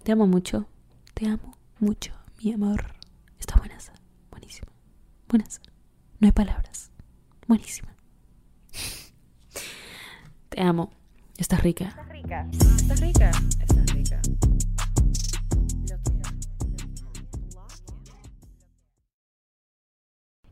Te 0.03 0.11
amo 0.11 0.27
mucho. 0.27 0.67
Te 1.15 1.29
amo 1.29 1.57
mucho, 1.79 2.13
mi 2.43 2.53
amor. 2.53 2.93
Está 3.39 3.57
buenas. 3.57 3.93
Buenísima. 4.33 4.73
Buenas. 5.29 5.61
No 6.19 6.27
hay 6.27 6.33
palabras. 6.33 6.91
Buenísima. 7.47 7.95
Te 10.49 10.61
amo. 10.61 10.91
Estás 11.37 11.63
rica. 11.63 11.85
Estás 11.85 12.09
rica. 12.09 12.49
Estás 12.51 13.01
rica. 13.01 13.31
Estás 13.61 13.95
rica. 13.95 14.21